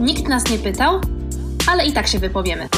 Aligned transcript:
Nikt 0.00 0.28
nas 0.28 0.50
nie 0.50 0.58
pytał, 0.58 1.00
ale 1.70 1.86
i 1.86 1.92
tak 1.92 2.06
się 2.06 2.18
wypowiemy. 2.18 2.68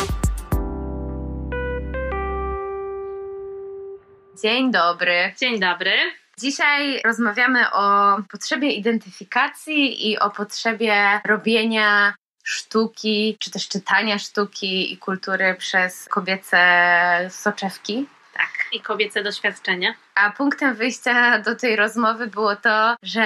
Dzień 4.42 4.73
dobry. 4.73 5.34
Dzień 5.39 5.60
dobry. 5.60 5.92
Dzisiaj 6.39 7.02
rozmawiamy 7.05 7.73
o 7.73 8.16
potrzebie 8.30 8.71
identyfikacji 8.71 10.11
i 10.11 10.18
o 10.18 10.30
potrzebie 10.30 11.21
robienia 11.25 12.14
sztuki, 12.44 13.36
czy 13.40 13.50
też 13.50 13.68
czytania 13.68 14.18
sztuki 14.18 14.92
i 14.92 14.98
kultury 14.98 15.54
przez 15.58 16.08
kobiece 16.08 16.58
soczewki. 17.30 18.06
Tak, 18.37 18.66
i 18.73 18.80
kobiece 18.80 19.23
doświadczenia. 19.23 19.95
A 20.14 20.30
punktem 20.30 20.75
wyjścia 20.75 21.39
do 21.39 21.57
tej 21.57 21.77
rozmowy 21.77 22.27
było 22.27 22.57
to, 22.57 22.96
że 23.03 23.23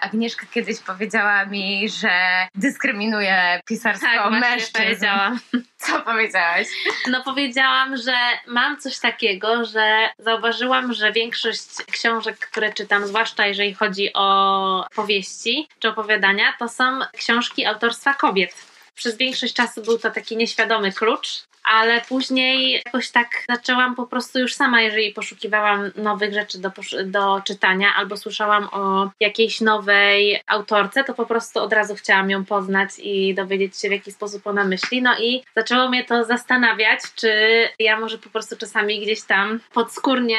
Agnieszka 0.00 0.46
kiedyś 0.54 0.80
powiedziała 0.80 1.46
mi, 1.46 1.88
że 1.88 2.10
dyskryminuje 2.54 3.60
pisarstwo 3.66 4.06
tak, 4.06 4.30
mężczyzn. 4.30 4.72
powiedziałam. 4.72 5.40
Co 5.76 6.00
powiedziałaś? 6.00 6.66
No 7.06 7.22
powiedziałam, 7.22 7.96
że 7.96 8.16
mam 8.46 8.80
coś 8.80 8.98
takiego, 8.98 9.64
że 9.64 10.10
zauważyłam, 10.18 10.92
że 10.92 11.12
większość 11.12 11.68
książek, 11.90 12.38
które 12.38 12.72
czytam, 12.72 13.06
zwłaszcza 13.06 13.46
jeżeli 13.46 13.74
chodzi 13.74 14.12
o 14.14 14.86
powieści 14.94 15.68
czy 15.78 15.88
opowiadania, 15.88 16.54
to 16.58 16.68
są 16.68 17.00
książki 17.16 17.66
autorstwa 17.66 18.14
kobiet. 18.14 18.54
Przez 18.94 19.16
większość 19.16 19.54
czasu 19.54 19.82
był 19.82 19.98
to 19.98 20.10
taki 20.10 20.36
nieświadomy 20.36 20.92
klucz, 20.92 21.47
ale 21.68 22.00
później 22.00 22.82
jakoś 22.86 23.10
tak 23.10 23.28
zaczęłam 23.50 23.94
po 23.94 24.06
prostu 24.06 24.38
już 24.38 24.54
sama, 24.54 24.82
jeżeli 24.82 25.12
poszukiwałam 25.12 25.90
nowych 25.96 26.34
rzeczy 26.34 26.58
do, 26.58 26.70
do 27.04 27.40
czytania 27.44 27.88
albo 27.96 28.16
słyszałam 28.16 28.68
o 28.72 29.10
jakiejś 29.20 29.60
nowej 29.60 30.40
autorce, 30.46 31.04
to 31.04 31.14
po 31.14 31.26
prostu 31.26 31.60
od 31.60 31.72
razu 31.72 31.94
chciałam 31.94 32.30
ją 32.30 32.44
poznać 32.44 32.90
i 32.98 33.34
dowiedzieć 33.34 33.80
się, 33.80 33.88
w 33.88 33.92
jaki 33.92 34.12
sposób 34.12 34.46
ona 34.46 34.64
myśli. 34.64 35.02
No 35.02 35.18
i 35.18 35.42
zaczęło 35.56 35.88
mnie 35.88 36.04
to 36.04 36.24
zastanawiać, 36.24 37.00
czy 37.14 37.30
ja 37.78 38.00
może 38.00 38.18
po 38.18 38.30
prostu 38.30 38.56
czasami 38.56 39.00
gdzieś 39.00 39.22
tam 39.22 39.60
podskórnie 39.72 40.38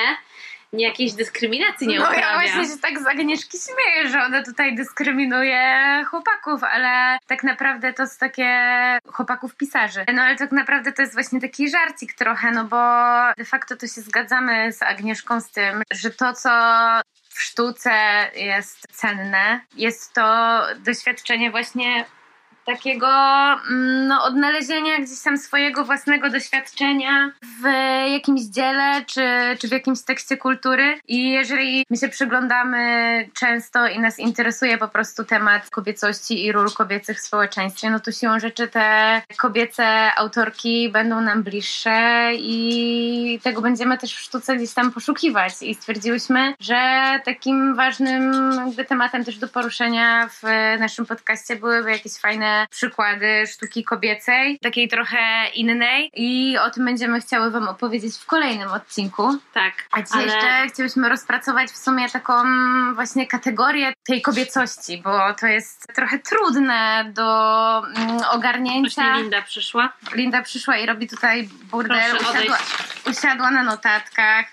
nie 0.74 0.88
jakiejś 0.88 1.14
dyskryminacji 1.14 1.88
nie 1.88 2.00
uprawia. 2.00 2.20
No 2.20 2.42
ja 2.42 2.52
właśnie 2.52 2.76
się 2.76 2.82
tak 2.82 3.00
z 3.00 3.08
Agnieszki 3.08 3.58
śmieję, 3.58 4.10
że 4.10 4.24
ona 4.24 4.44
tutaj 4.44 4.76
dyskryminuje 4.76 6.04
chłopaków, 6.10 6.64
ale 6.64 7.18
tak 7.28 7.44
naprawdę 7.44 7.94
to 7.94 8.04
jest 8.04 8.20
takie 8.20 8.50
chłopaków 9.08 9.56
pisarzy. 9.56 10.06
No 10.14 10.22
ale 10.22 10.36
tak 10.36 10.52
naprawdę 10.52 10.92
to 10.92 11.02
jest 11.02 11.14
właśnie 11.14 11.42
taki 11.42 11.70
żarcik 11.70 12.14
trochę, 12.14 12.52
no 12.52 12.66
bo 12.66 12.78
de 13.38 13.46
facto 13.46 13.76
to 13.76 13.88
się 13.88 14.02
zgadzamy 14.02 14.74
z 14.74 14.84
Agnieszką 14.84 15.42
z 15.42 15.52
tym, 15.52 15.84
że 15.92 16.10
to 16.10 16.34
co 16.34 16.50
w 17.30 17.42
sztuce 17.42 17.92
jest 18.36 18.88
cenne, 18.92 19.62
jest 19.76 20.14
to 20.14 20.62
doświadczenie 20.80 21.52
właśnie 21.52 22.06
takiego 22.70 23.08
mm, 23.70 24.08
no, 24.08 24.24
odnalezienia 24.24 24.98
gdzieś 24.98 25.22
tam 25.22 25.38
swojego 25.38 25.86
własnego 25.86 26.30
doświadczenia 26.30 27.32
w 27.42 27.64
jakimś 28.12 28.42
dziele 28.42 29.06
czy, 29.06 29.22
czy 29.60 29.68
w 29.68 29.72
jakimś 29.72 30.02
tekście 30.02 30.38
kultury. 30.38 31.00
I 31.08 31.32
jeżeli 31.32 31.86
my 31.90 31.98
się 31.98 32.10
przyglądamy 32.10 32.80
często 33.34 33.88
i 33.88 34.00
nas 34.00 34.20
interesuje 34.20 34.78
po 34.78 34.88
prostu 34.88 35.24
temat 35.24 35.70
kobiecości 35.70 36.46
i 36.46 36.52
ról 36.52 36.72
kobiecych 36.72 37.18
w 37.18 37.22
społeczeństwie, 37.22 37.90
no 37.90 38.00
to 38.00 38.12
siłą 38.12 38.40
rzeczy 38.40 38.68
te 38.68 39.22
kobiece 39.38 40.16
autorki 40.16 40.90
będą 40.90 41.22
nam 41.22 41.44
bliższe 41.44 42.30
i 42.34 43.40
tego 43.44 43.62
będziemy 43.62 43.98
też 43.98 44.16
w 44.16 44.20
sztuce 44.20 44.58
gdzieś 44.58 44.74
tam 44.74 44.92
poszukiwać. 44.92 45.54
I 45.62 45.76
stwierdziłyśmy, 45.76 46.54
że 46.60 46.80
takim 47.26 47.76
ważnym 47.76 48.34
tematem 48.88 49.26
też 49.26 49.38
do 49.38 49.48
poruszenia 49.48 50.28
w 50.28 50.44
naszym 50.80 51.06
podcaście 51.06 51.56
byłyby 51.56 51.92
jakieś 51.92 52.14
fajne 52.18 52.59
przykłady 52.70 53.48
sztuki 53.48 53.84
kobiecej, 53.84 54.60
takiej 54.62 54.88
trochę 54.88 55.18
innej 55.56 56.12
i 56.14 56.58
o 56.58 56.70
tym 56.70 56.86
będziemy 56.86 57.22
chciały 57.22 57.52
Wam 57.52 57.68
opowiedzieć 57.68 58.18
w 58.18 58.26
kolejnym 58.26 58.72
odcinku. 58.72 59.38
Tak. 59.54 59.74
A 59.92 60.02
dzisiaj 60.02 60.24
ale... 60.24 60.34
jeszcze 60.34 60.68
chcielibyśmy 60.74 61.10
rozpracować 61.10 61.70
w 61.70 61.78
sumie 61.78 62.10
taką 62.10 62.34
właśnie 62.96 63.28
kategorię 63.28 63.94
tej 64.04 64.22
kobiecości, 64.22 65.02
bo 65.04 65.34
to 65.34 65.48
jest 65.48 65.88
trochę 65.96 66.20
trudne 66.20 67.12
do 67.14 67.82
mm, 67.96 68.18
ogarnięcia. 68.32 69.02
Właśnie 69.02 69.22
Linda 69.22 69.42
przyszła. 69.42 69.94
Linda 70.14 70.42
przyszła 70.42 70.78
i 70.78 70.86
robi 70.86 71.08
tutaj 71.08 71.50
burdel. 71.64 72.18
Usiadła, 72.18 72.58
usiadła 73.10 73.52
na 73.52 73.64
notatkach, 73.64 74.46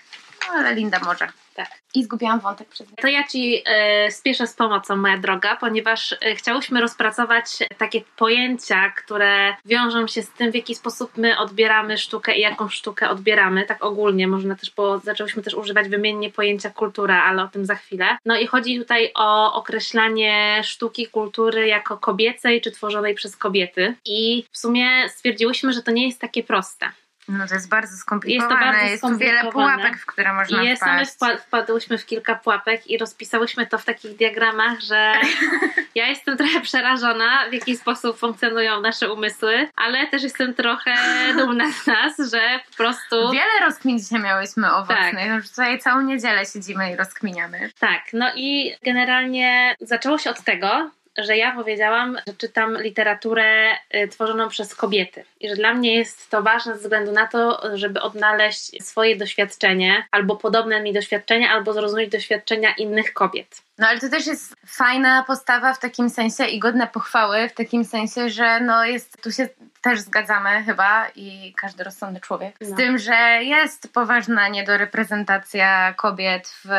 no, 0.47 0.53
ale 0.53 0.75
Linda 0.75 0.99
może. 0.99 1.27
Tak. 1.57 1.69
I 1.95 2.03
zgubiłam 2.03 2.39
wątek 2.39 2.69
przez 2.69 2.87
To 3.01 3.07
ja 3.07 3.27
Ci 3.27 3.61
e, 3.65 4.11
spieszę 4.11 4.47
z 4.47 4.53
pomocą, 4.53 4.95
moja 4.95 5.17
droga, 5.17 5.55
ponieważ 5.55 6.15
e, 6.21 6.35
chciałyśmy 6.35 6.81
rozpracować 6.81 7.45
takie 7.77 8.01
pojęcia, 8.17 8.89
które 8.89 9.55
wiążą 9.65 10.07
się 10.07 10.21
z 10.21 10.29
tym, 10.29 10.51
w 10.51 10.55
jaki 10.55 10.75
sposób 10.75 11.17
my 11.17 11.37
odbieramy 11.37 11.97
sztukę 11.97 12.37
i 12.37 12.41
jaką 12.41 12.69
sztukę 12.69 13.09
odbieramy, 13.09 13.65
tak 13.65 13.83
ogólnie, 13.83 14.27
można 14.27 14.55
też, 14.55 14.71
bo 14.75 14.99
zaczęłyśmy 14.99 15.43
też 15.43 15.53
używać 15.53 15.89
wymiennie 15.89 16.29
pojęcia 16.29 16.69
kultura, 16.69 17.23
ale 17.23 17.43
o 17.43 17.47
tym 17.47 17.65
za 17.65 17.75
chwilę. 17.75 18.17
No 18.25 18.37
i 18.37 18.47
chodzi 18.47 18.79
tutaj 18.79 19.11
o 19.15 19.53
określanie 19.53 20.61
sztuki, 20.63 21.07
kultury 21.07 21.67
jako 21.67 21.97
kobiecej 21.97 22.61
czy 22.61 22.71
tworzonej 22.71 23.15
przez 23.15 23.37
kobiety. 23.37 23.95
I 24.05 24.43
w 24.51 24.57
sumie 24.57 25.09
stwierdziłyśmy, 25.09 25.73
że 25.73 25.81
to 25.81 25.91
nie 25.91 26.07
jest 26.07 26.21
takie 26.21 26.43
proste. 26.43 26.89
No 27.27 27.47
to 27.47 27.53
jest 27.53 27.69
bardzo 27.69 27.97
skomplikowane. 27.97 28.55
Jest 28.55 28.65
to 28.65 28.71
bardzo 28.71 28.85
jest 28.85 29.03
skomplikowane. 29.03 29.41
wiele 29.41 29.51
pułapek, 29.51 29.99
w 29.99 30.05
które 30.05 30.33
można 30.33 30.63
I 30.63 30.77
same 30.77 31.05
wpadłyśmy 31.47 31.97
w 31.97 32.05
kilka 32.05 32.35
pułapek 32.35 32.87
i 32.87 32.97
rozpisałyśmy 32.97 33.67
to 33.67 33.77
w 33.77 33.85
takich 33.85 34.15
diagramach, 34.15 34.79
że 34.79 35.13
ja 35.95 36.07
jestem 36.07 36.37
trochę 36.37 36.61
przerażona, 36.61 37.49
w 37.49 37.53
jaki 37.53 37.77
sposób 37.77 38.17
funkcjonują 38.17 38.81
nasze 38.81 39.13
umysły, 39.13 39.69
ale 39.75 40.07
też 40.07 40.23
jestem 40.23 40.53
trochę 40.53 40.95
dumna 41.37 41.71
z 41.71 41.87
nas, 41.87 42.31
że 42.31 42.59
po 42.69 42.77
prostu... 42.77 43.31
Wiele 43.31 43.65
rozkmin 43.65 43.99
dzisiaj 43.99 44.19
miałyśmy 44.19 44.73
owocnych. 44.73 45.13
Tak. 45.13 45.35
Już 45.35 45.49
tutaj 45.49 45.79
całą 45.79 46.01
niedzielę 46.01 46.45
siedzimy 46.45 46.91
i 46.91 46.95
rozkminiamy. 46.95 47.69
Tak, 47.79 48.01
no 48.13 48.31
i 48.35 48.75
generalnie 48.83 49.75
zaczęło 49.79 50.17
się 50.17 50.29
od 50.29 50.41
tego, 50.41 50.89
że 51.17 51.37
ja 51.37 51.55
powiedziałam, 51.55 52.17
że 52.27 52.33
czytam 52.33 52.81
literaturę 52.81 53.73
y, 53.73 54.07
tworzoną 54.07 54.49
przez 54.49 54.75
kobiety 54.75 55.23
i 55.39 55.49
że 55.49 55.55
dla 55.55 55.73
mnie 55.73 55.95
jest 55.95 56.29
to 56.29 56.43
ważne 56.43 56.73
ze 56.73 56.79
względu 56.79 57.11
na 57.11 57.27
to, 57.27 57.61
żeby 57.73 58.01
odnaleźć 58.01 58.83
swoje 58.83 59.15
doświadczenie 59.15 60.05
albo 60.11 60.35
podobne 60.35 60.81
mi 60.81 60.93
doświadczenia, 60.93 61.49
albo 61.51 61.73
zrozumieć 61.73 62.11
doświadczenia 62.11 62.73
innych 62.77 63.13
kobiet. 63.13 63.61
No 63.77 63.87
ale 63.87 63.99
to 63.99 64.09
też 64.09 64.27
jest 64.27 64.55
fajna 64.67 65.23
postawa 65.27 65.73
w 65.73 65.79
takim 65.79 66.09
sensie 66.09 66.45
i 66.45 66.59
godna 66.59 66.87
pochwały 66.87 67.49
w 67.49 67.53
takim 67.53 67.85
sensie, 67.85 68.29
że 68.29 68.59
no 68.59 68.85
jest, 68.85 69.21
tu 69.21 69.31
się 69.31 69.49
też 69.89 69.99
zgadzamy 69.99 70.63
chyba 70.63 71.05
i 71.15 71.53
każdy 71.61 71.83
rozsądny 71.83 72.19
człowiek 72.19 72.55
z 72.61 72.69
no. 72.69 72.77
tym, 72.77 72.97
że 72.97 73.39
jest 73.43 73.93
poważna 73.93 74.47
niedoreprezentacja 74.47 75.93
kobiet 75.93 76.47
w, 76.65 76.69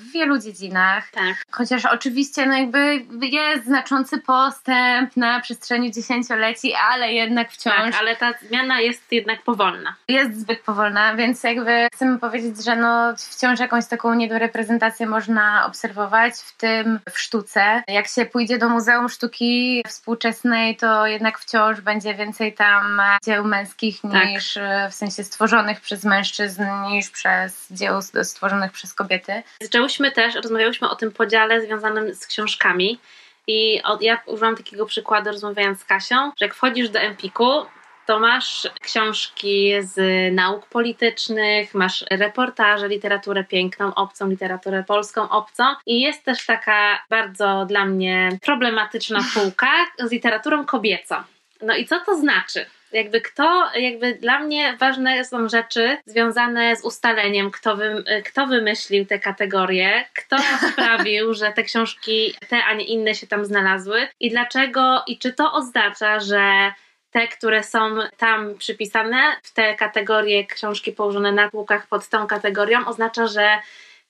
w 0.00 0.12
wielu 0.12 0.38
dziedzinach. 0.38 1.10
Tak. 1.10 1.34
Chociaż 1.50 1.86
oczywiście 1.86 2.46
no 2.46 2.56
jakby 2.58 3.04
jest 3.22 3.64
znaczący 3.64 4.18
postęp 4.18 5.16
na 5.16 5.40
przestrzeni 5.40 5.92
dziesięcioleci, 5.92 6.74
ale 6.74 7.12
jednak 7.12 7.50
wciąż... 7.50 7.74
Tak, 7.74 7.94
ale 7.98 8.16
ta 8.16 8.32
zmiana 8.48 8.80
jest 8.80 9.12
jednak 9.12 9.42
powolna. 9.42 9.94
Jest 10.08 10.40
zbyt 10.40 10.60
powolna, 10.60 11.14
więc 11.14 11.42
jakby 11.42 11.88
chcemy 11.94 12.18
powiedzieć, 12.18 12.64
że 12.64 12.76
no 12.76 13.14
wciąż 13.16 13.60
jakąś 13.60 13.86
taką 13.86 14.14
niedoreprezentację 14.14 15.06
można 15.06 15.66
obserwować 15.66 16.34
w 16.34 16.56
tym 16.56 17.00
w 17.10 17.18
sztuce. 17.18 17.82
Jak 17.88 18.08
się 18.08 18.26
pójdzie 18.26 18.58
do 18.58 18.68
Muzeum 18.68 19.08
Sztuki 19.08 19.82
Współczesnej, 19.86 20.76
to 20.76 21.06
jednak 21.06 21.38
wciąż 21.38 21.80
będzie 21.80 22.14
więcej 22.14 22.43
tam 22.52 23.02
dzieł 23.24 23.44
męskich 23.44 24.00
tak. 24.12 24.28
niż 24.28 24.56
e, 24.56 24.88
w 24.90 24.94
sensie 24.94 25.24
stworzonych 25.24 25.80
przez 25.80 26.04
mężczyzn, 26.04 26.62
niż 26.90 27.10
przez 27.10 27.66
dzieł 27.70 28.02
stworzonych 28.22 28.72
przez 28.72 28.94
kobiety. 28.94 29.42
Zaczęłyśmy 29.60 30.12
też, 30.12 30.34
rozmawiałyśmy 30.34 30.90
o 30.90 30.96
tym 30.96 31.12
podziale 31.12 31.60
związanym 31.60 32.14
z 32.14 32.26
książkami. 32.26 32.98
I 33.46 33.82
od, 33.82 34.02
ja 34.02 34.18
użyłam 34.26 34.56
takiego 34.56 34.86
przykładu 34.86 35.30
rozmawiając 35.30 35.80
z 35.80 35.84
Kasią, 35.84 36.32
że 36.40 36.46
jak 36.46 36.54
wchodzisz 36.54 36.88
do 36.88 36.98
Empiku, 36.98 37.66
to 38.06 38.20
masz 38.20 38.68
książki 38.80 39.72
z 39.80 39.96
nauk 40.34 40.66
politycznych, 40.66 41.74
masz 41.74 42.04
reportaże, 42.10 42.88
literaturę 42.88 43.44
piękną, 43.44 43.94
obcą, 43.94 44.28
literaturę 44.28 44.84
polską, 44.84 45.28
obcą 45.28 45.64
i 45.86 46.00
jest 46.00 46.24
też 46.24 46.46
taka 46.46 47.02
bardzo 47.10 47.64
dla 47.68 47.84
mnie 47.84 48.38
problematyczna 48.42 49.20
półka 49.34 49.70
z 49.98 50.12
literaturą 50.12 50.66
kobiecą. 50.66 51.14
No 51.62 51.76
i 51.76 51.86
co 51.86 52.00
to 52.00 52.16
znaczy? 52.16 52.66
jakby 52.94 53.20
kto, 53.20 53.70
jakby 53.76 54.14
dla 54.14 54.38
mnie 54.38 54.76
ważne 54.76 55.24
są 55.24 55.48
rzeczy 55.48 55.96
związane 56.06 56.76
z 56.76 56.84
ustaleniem, 56.84 57.50
kto, 57.50 57.76
wy, 57.76 58.04
kto 58.26 58.46
wymyślił 58.46 59.06
te 59.06 59.18
kategorie, 59.18 60.04
kto 60.14 60.36
sprawił, 60.72 61.34
że 61.34 61.52
te 61.52 61.62
książki, 61.62 62.34
te, 62.48 62.64
a 62.64 62.74
nie 62.74 62.84
inne 62.84 63.14
się 63.14 63.26
tam 63.26 63.44
znalazły 63.44 64.08
i 64.20 64.30
dlaczego, 64.30 65.02
i 65.06 65.18
czy 65.18 65.32
to 65.32 65.52
oznacza, 65.52 66.20
że 66.20 66.72
te, 67.10 67.28
które 67.28 67.62
są 67.62 67.96
tam 68.16 68.54
przypisane 68.58 69.36
w 69.42 69.52
te 69.52 69.74
kategorie 69.74 70.46
książki 70.46 70.92
położone 70.92 71.32
na 71.32 71.50
półkach 71.50 71.86
pod 71.86 72.08
tą 72.08 72.26
kategorią, 72.26 72.86
oznacza, 72.86 73.26
że 73.26 73.58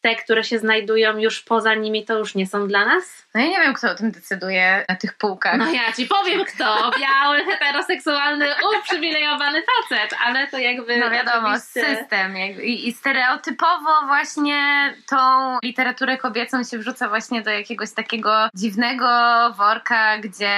te, 0.04 0.16
które 0.16 0.44
się 0.44 0.58
znajdują 0.58 1.18
już 1.18 1.40
poza 1.40 1.74
nimi, 1.74 2.04
to 2.04 2.18
już 2.18 2.34
nie 2.34 2.46
są 2.46 2.68
dla 2.68 2.84
nas? 2.84 3.24
No 3.34 3.40
ja 3.40 3.46
nie 3.46 3.60
wiem, 3.60 3.74
kto 3.74 3.90
o 3.90 3.94
tym 3.94 4.10
decyduje 4.10 4.84
na 4.88 4.96
tych 4.96 5.14
półkach. 5.14 5.58
No 5.58 5.72
ja 5.72 5.92
ci 5.92 6.06
powiem 6.06 6.44
kto. 6.44 6.90
Biały, 7.00 7.44
heteroseksualny, 7.44 8.46
uprzywilejowany 8.78 9.62
facet, 9.62 10.18
ale 10.26 10.46
to 10.46 10.58
jakby... 10.58 10.96
No 10.96 11.10
wiadomo, 11.10 11.48
oczywiście... 11.48 11.96
system. 11.96 12.36
I, 12.62 12.88
I 12.88 12.92
stereotypowo 12.92 14.06
właśnie 14.06 14.94
tą 15.08 15.16
literaturę 15.62 16.18
kobiecą 16.18 16.64
się 16.64 16.78
wrzuca 16.78 17.08
właśnie 17.08 17.42
do 17.42 17.50
jakiegoś 17.50 17.92
takiego 17.92 18.48
dziwnego 18.54 19.08
worka, 19.56 20.18
gdzie, 20.18 20.56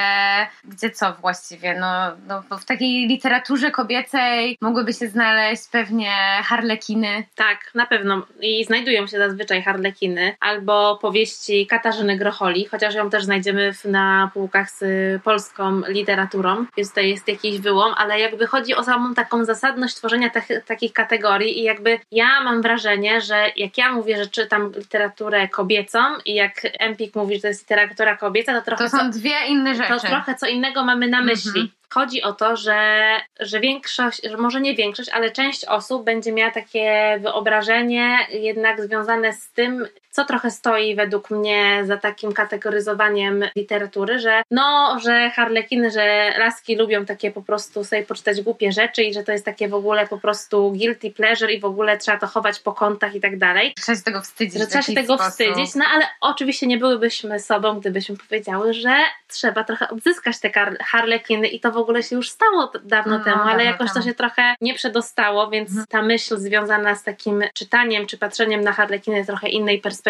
gdzie 0.64 0.90
co 0.90 1.12
właściwie? 1.12 1.74
No, 1.80 2.16
no 2.28 2.58
w 2.58 2.64
takiej 2.64 3.06
literaturze 3.08 3.70
kobiecej 3.70 4.58
mogłyby 4.60 4.92
się 4.92 5.08
znaleźć 5.08 5.62
pewnie 5.72 6.12
harlekiny. 6.44 7.24
Tak, 7.34 7.74
na 7.74 7.86
pewno. 7.86 8.26
I 8.40 8.64
znajdują 8.64 9.06
się 9.06 9.18
zazwyczaj 9.18 9.35
harlekiny 9.64 10.36
albo 10.40 10.98
powieści 11.02 11.66
Katarzyny 11.66 12.16
Grocholi, 12.16 12.64
chociaż 12.64 12.94
ją 12.94 13.10
też 13.10 13.24
znajdziemy 13.24 13.72
na 13.84 14.30
półkach 14.34 14.70
z 14.70 14.82
polską 15.22 15.82
literaturą, 15.88 16.66
więc 16.76 16.92
to 16.92 17.00
jest 17.00 17.28
jakiś 17.28 17.58
wyłom, 17.58 17.94
ale 17.96 18.20
jakby 18.20 18.46
chodzi 18.46 18.74
o 18.74 18.84
samą 18.84 19.14
taką 19.14 19.44
zasadność 19.44 19.94
tworzenia 19.94 20.30
te, 20.30 20.60
takich 20.60 20.92
kategorii 20.92 21.58
i 21.60 21.62
jakby 21.62 21.98
ja 22.10 22.42
mam 22.42 22.62
wrażenie, 22.62 23.20
że 23.20 23.46
jak 23.56 23.78
ja 23.78 23.92
mówię, 23.92 24.16
że 24.16 24.30
czytam 24.30 24.72
literaturę 24.76 25.48
kobiecą 25.48 25.98
i 26.24 26.34
jak 26.34 26.60
Empik 26.78 27.14
mówi, 27.14 27.34
że 27.34 27.40
to 27.40 27.48
jest 27.48 27.60
literatura 27.60 28.16
kobieca, 28.16 28.54
to 28.54 28.62
trochę... 28.62 28.84
To 28.84 28.90
są 28.90 28.98
co, 28.98 29.18
dwie 29.18 29.46
inne 29.48 29.74
rzeczy. 29.74 29.88
To 29.88 30.00
trochę 30.00 30.34
co 30.34 30.46
innego 30.46 30.84
mamy 30.84 31.08
na 31.08 31.22
myśli. 31.22 31.60
Mhm. 31.60 31.75
Chodzi 31.88 32.22
o 32.22 32.32
to, 32.32 32.56
że, 32.56 33.00
że 33.40 33.60
większość, 33.60 34.22
że 34.24 34.36
może 34.36 34.60
nie 34.60 34.74
większość, 34.74 35.08
ale 35.08 35.30
część 35.30 35.64
osób 35.64 36.04
będzie 36.04 36.32
miała 36.32 36.50
takie 36.50 37.18
wyobrażenie 37.22 38.18
jednak 38.30 38.82
związane 38.82 39.32
z 39.32 39.52
tym, 39.52 39.86
co 40.16 40.24
trochę 40.24 40.50
stoi 40.50 40.94
według 40.94 41.30
mnie 41.30 41.82
za 41.84 41.96
takim 41.96 42.32
kategoryzowaniem 42.32 43.44
literatury, 43.56 44.18
że 44.18 44.42
no, 44.50 44.98
że 45.00 45.30
harlekiny, 45.30 45.90
że 45.90 46.34
laski 46.38 46.76
lubią 46.76 47.04
takie 47.04 47.30
po 47.30 47.42
prostu 47.42 47.84
sobie 47.84 48.02
poczytać 48.02 48.40
głupie 48.40 48.72
rzeczy 48.72 49.02
i 49.02 49.14
że 49.14 49.24
to 49.24 49.32
jest 49.32 49.44
takie 49.44 49.68
w 49.68 49.74
ogóle 49.74 50.06
po 50.06 50.18
prostu 50.18 50.72
guilty 50.72 51.10
pleasure 51.10 51.52
i 51.52 51.60
w 51.60 51.64
ogóle 51.64 51.98
trzeba 51.98 52.18
to 52.18 52.26
chować 52.26 52.60
po 52.60 52.72
kątach 52.72 53.14
i 53.14 53.20
tak 53.20 53.38
dalej. 53.38 53.74
Trzeba 53.76 53.98
się 53.98 54.04
tego 54.04 54.20
wstydzić. 54.20 54.60
Że 54.60 54.66
trzeba 54.66 54.82
się 54.82 54.94
tego 54.94 55.14
sposób. 55.14 55.32
wstydzić, 55.32 55.74
no 55.74 55.84
ale 55.94 56.06
oczywiście 56.20 56.66
nie 56.66 56.78
byłybyśmy 56.78 57.40
sobą, 57.40 57.80
gdybyśmy 57.80 58.16
powiedziały, 58.16 58.74
że 58.74 58.96
trzeba 59.28 59.64
trochę 59.64 59.88
odzyskać 59.88 60.40
te 60.40 60.50
harlekiny 60.80 61.48
i 61.48 61.60
to 61.60 61.72
w 61.72 61.76
ogóle 61.76 62.02
się 62.02 62.16
już 62.16 62.30
stało 62.30 62.72
dawno 62.84 63.18
no, 63.18 63.24
temu, 63.24 63.42
ale 63.42 63.64
jakoś 63.64 63.92
temu. 63.92 64.04
to 64.04 64.10
się 64.10 64.14
trochę 64.14 64.54
nie 64.60 64.74
przedostało, 64.74 65.50
więc 65.50 65.68
mhm. 65.68 65.86
ta 65.86 66.02
myśl 66.02 66.36
związana 66.36 66.94
z 66.94 67.02
takim 67.02 67.44
czytaniem 67.54 68.06
czy 68.06 68.18
patrzeniem 68.18 68.60
na 68.60 68.72
harlekiny 68.72 69.24
trochę 69.24 69.48
innej 69.48 69.78
perspektywy. 69.80 70.05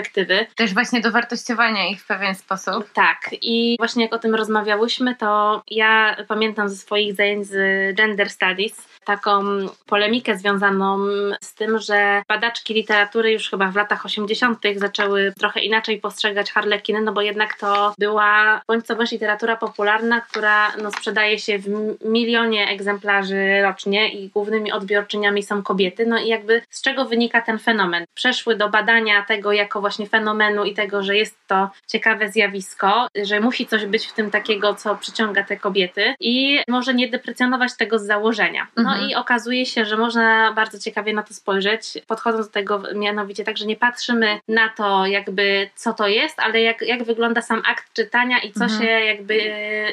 Też 0.55 0.75
właśnie 0.75 1.01
do 1.01 1.11
wartościowania 1.11 1.89
ich 1.89 2.03
w 2.03 2.07
pewien 2.07 2.35
sposób. 2.35 2.93
Tak 2.93 3.31
i 3.43 3.77
właśnie 3.79 4.03
jak 4.03 4.15
o 4.15 4.19
tym 4.19 4.35
rozmawiałyśmy, 4.35 5.15
to 5.15 5.63
ja 5.71 6.17
pamiętam 6.29 6.69
ze 6.69 6.77
swoich 6.77 7.15
zajęć 7.15 7.47
z 7.47 7.97
gender 7.97 8.31
studies, 8.31 8.89
taką 9.05 9.43
polemikę 9.87 10.37
związaną 10.39 10.99
z 11.41 11.55
tym, 11.55 11.79
że 11.79 12.23
badaczki 12.29 12.75
literatury 12.75 13.33
już 13.33 13.51
chyba 13.51 13.71
w 13.71 13.77
latach 13.77 14.05
80. 14.05 14.59
zaczęły 14.77 15.33
trochę 15.39 15.61
inaczej 15.61 16.01
postrzegać 16.01 16.53
harlekiny, 16.53 17.01
no 17.01 17.13
bo 17.13 17.21
jednak 17.21 17.55
to 17.55 17.95
była 17.99 18.61
bądź 18.69 18.87
co 18.87 18.97
bądź 18.97 19.13
literatura 19.13 19.57
popularna, 19.57 20.21
która 20.21 20.77
no, 20.83 20.91
sprzedaje 20.91 21.39
się 21.39 21.59
w 21.59 21.69
milionie 22.05 22.69
egzemplarzy 22.69 23.63
rocznie 23.63 24.09
i 24.09 24.29
głównymi 24.29 24.73
odbiorczyniami 24.73 25.43
są 25.43 25.63
kobiety. 25.63 26.07
No 26.07 26.19
i 26.19 26.29
jakby 26.29 26.63
z 26.71 26.83
czego 26.83 27.05
wynika 27.05 27.43
ten 27.43 27.59
fenomen? 27.59 28.05
Przeszły 28.15 28.57
do 28.57 28.69
badania 28.69 29.23
tego 29.23 29.53
jako 29.53 29.81
właśnie 29.87 30.07
fenomenu 30.07 30.65
i 30.65 30.75
tego, 30.75 31.03
że 31.03 31.17
jest 31.17 31.39
to 31.47 31.71
ciekawe 31.87 32.29
zjawisko, 32.29 33.09
że 33.25 33.41
musi 33.41 33.67
coś 33.67 33.87
być 33.87 34.07
w 34.07 34.13
tym 34.13 34.31
takiego, 34.31 34.75
co 34.75 34.97
przyciąga 34.97 35.45
te 35.45 35.57
kobiety 35.57 36.15
i 36.21 36.59
może 36.69 36.95
nie 36.95 37.09
deprecjonować 37.09 37.77
tego 37.77 37.99
z 37.99 38.07
założenia. 38.07 38.67
No 38.77 38.93
mhm. 38.93 39.11
i 39.11 39.15
okazuje 39.15 39.67
się, 39.67 39.85
że 39.85 39.97
można 39.97 40.53
bardzo 40.53 40.79
ciekawie 40.79 41.13
na 41.13 41.23
to 41.23 41.35
spojrzeć, 41.35 41.99
podchodząc 42.07 42.47
do 42.47 42.53
tego 42.53 42.83
mianowicie 42.95 43.45
tak, 43.45 43.57
że 43.57 43.67
nie 43.67 43.77
patrzymy 43.77 44.41
na 44.49 44.69
to 44.69 45.07
jakby 45.07 45.71
co 45.75 45.93
to 45.93 46.09
jest, 46.09 46.41
ale 46.41 46.61
jak, 46.61 46.83
jak 46.83 47.05
wygląda 47.05 47.43
sam 47.43 47.63
akt 47.67 47.93
czytania 47.93 48.39
i 48.39 48.53
co 48.53 48.65
mhm. 48.65 48.83
się 48.83 48.91
jakby 48.91 49.35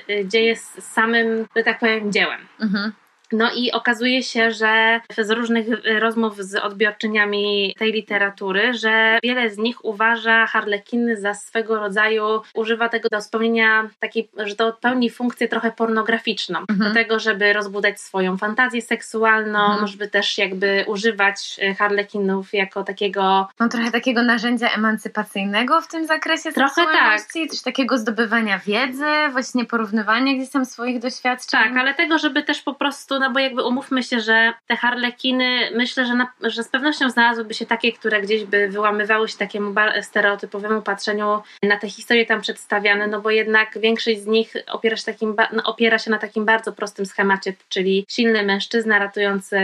y, 0.10 0.26
dzieje 0.28 0.56
z 0.56 0.84
samym, 0.94 1.46
że 1.56 1.64
tak 1.64 1.80
powiem, 1.80 2.12
dziełem. 2.12 2.40
Mhm. 2.62 2.92
No 3.34 3.52
i 3.56 3.72
okazuje 3.72 4.24
się, 4.24 4.52
że 4.52 5.02
z 5.18 5.32
różnych 5.32 5.68
rozmów 6.00 6.38
z 6.38 6.56
odbiorczyniami 6.56 7.76
tej 7.80 7.92
literatury, 7.92 8.74
że 8.74 9.20
wiele 9.24 9.50
z 9.50 9.58
nich 9.58 9.86
uważa 9.86 10.48
harlekiny 10.48 11.18
za 11.18 11.34
swego 11.34 11.80
rodzaju, 11.80 12.42
używa 12.54 12.90
tego 12.90 13.10
do 13.10 13.22
spełnienia 13.22 13.90
takiej, 14.00 14.30
że 14.46 14.56
to 14.56 14.74
pełni 14.74 15.10
funkcję 15.10 15.48
trochę 15.48 15.72
pornograficzną. 15.72 16.60
Mhm. 16.60 16.80
Do 16.80 16.94
tego, 16.94 17.20
żeby 17.20 17.54
rozbudzać 17.54 18.02
swoją 18.02 18.38
fantazję 18.38 18.82
seksualną, 18.82 19.66
mhm. 19.66 19.88
żeby 19.88 20.08
też 20.08 20.38
jakby 20.38 20.86
używać 20.88 21.60
e, 21.62 21.76
harlekinów 21.76 22.54
jako 22.54 22.84
takiego... 22.84 23.48
No 23.60 23.70
trochę 23.70 23.92
takiego 23.92 24.24
narzędzia 24.24 24.70
emancypacyjnego 24.70 25.82
w 25.82 25.88
tym 25.88 26.06
zakresie 26.08 26.52
trochę 26.52 26.86
tak. 26.86 27.22
też 27.32 27.62
takiego 27.62 27.98
zdobywania 27.98 28.60
wiedzy, 28.60 29.06
właśnie 29.32 29.66
porównywania 29.66 30.34
gdzieś 30.34 30.50
tam 30.50 30.66
swoich 30.66 31.00
doświadczeń. 31.00 31.62
Tak, 31.64 31.78
ale 31.78 31.94
tego, 31.94 32.18
żeby 32.18 32.44
też 32.44 32.62
po 32.62 32.74
prostu 32.74 33.20
no 33.24 33.32
bo 33.32 33.40
jakby 33.40 33.64
umówmy 33.64 34.04
się, 34.04 34.20
że 34.20 34.54
te 34.68 34.76
harlekiny, 34.76 35.72
myślę, 35.76 36.06
że, 36.06 36.16
na, 36.16 36.28
że 36.42 36.64
z 36.64 36.70
pewnością 36.70 37.10
znalazłyby 37.10 37.54
się 37.54 37.66
takie, 37.66 37.92
które 37.92 38.22
gdzieś 38.22 38.44
by 38.44 38.68
wyłamywały 38.68 39.30
się 39.30 39.38
takiemu 39.38 39.76
stereotypowemu 40.02 40.82
patrzeniu 40.82 41.42
na 41.64 41.78
te 41.78 41.90
historie 41.90 42.26
tam 42.26 42.42
przedstawiane, 42.42 43.08
no 43.08 43.22
bo 43.22 43.30
jednak 43.30 43.80
większość 43.80 44.20
z 44.20 44.28
nich 44.28 44.54
opiera 44.68 44.96
się, 44.98 45.04
takim, 45.06 45.36
no, 45.54 45.64
opiera 45.64 46.00
się 46.00 46.12
na 46.12 46.18
takim 46.18 46.46
bardzo 46.46 46.74
prostym 46.74 47.06
schemacie, 47.06 47.54
czyli 47.70 48.06
silny 48.10 48.44
mężczyzna 48.44 49.00
ratujący 49.00 49.58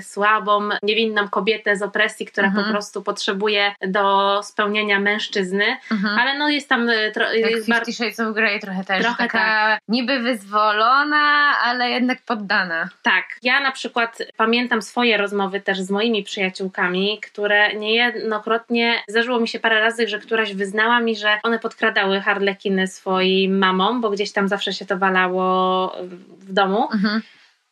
słabą, 0.00 0.68
niewinną 0.82 1.28
kobietę 1.28 1.76
z 1.76 1.82
opresji, 1.82 2.26
która 2.26 2.46
mhm. 2.46 2.64
po 2.64 2.70
prostu 2.70 3.02
potrzebuje 3.02 3.74
do 3.86 4.40
spełnienia 4.42 5.00
mężczyzny, 5.00 5.64
mhm. 5.90 6.18
ale 6.18 6.38
no 6.38 6.48
jest 6.48 6.68
tam... 6.68 6.88
E, 6.90 7.10
tro, 7.10 7.32
Jak 7.32 7.50
jest 7.50 7.66
Fifty 7.66 7.92
Shades 7.92 8.20
of 8.20 8.34
Grey 8.34 8.60
trochę 8.60 8.84
też, 8.84 9.02
trochę 9.02 9.22
taka 9.24 9.38
tak. 9.38 9.80
niby 9.88 10.18
wyzwolona, 10.18 11.58
ale 11.64 11.90
jednak 11.90 12.18
poddana. 12.26 12.88
Tak, 13.02 13.24
ja 13.42 13.60
na 13.60 13.72
przykład 13.72 14.18
pamiętam 14.36 14.82
swoje 14.82 15.16
rozmowy 15.16 15.60
też 15.60 15.80
z 15.80 15.90
moimi 15.90 16.22
przyjaciółkami, 16.22 17.20
które 17.20 17.74
niejednokrotnie 17.74 19.02
zdarzyło 19.08 19.40
mi 19.40 19.48
się 19.48 19.60
parę 19.60 19.80
razy, 19.80 20.08
że 20.08 20.18
któraś 20.18 20.54
wyznała 20.54 21.00
mi, 21.00 21.16
że 21.16 21.38
one 21.42 21.58
podkradały 21.58 22.20
harlekiny 22.20 22.86
swoim 22.86 23.58
mamom, 23.58 24.00
bo 24.00 24.10
gdzieś 24.10 24.32
tam 24.32 24.48
zawsze 24.48 24.72
się 24.72 24.86
to 24.86 24.98
walało 24.98 25.96
w 26.38 26.52
domu. 26.52 26.88
Mhm. 26.92 27.22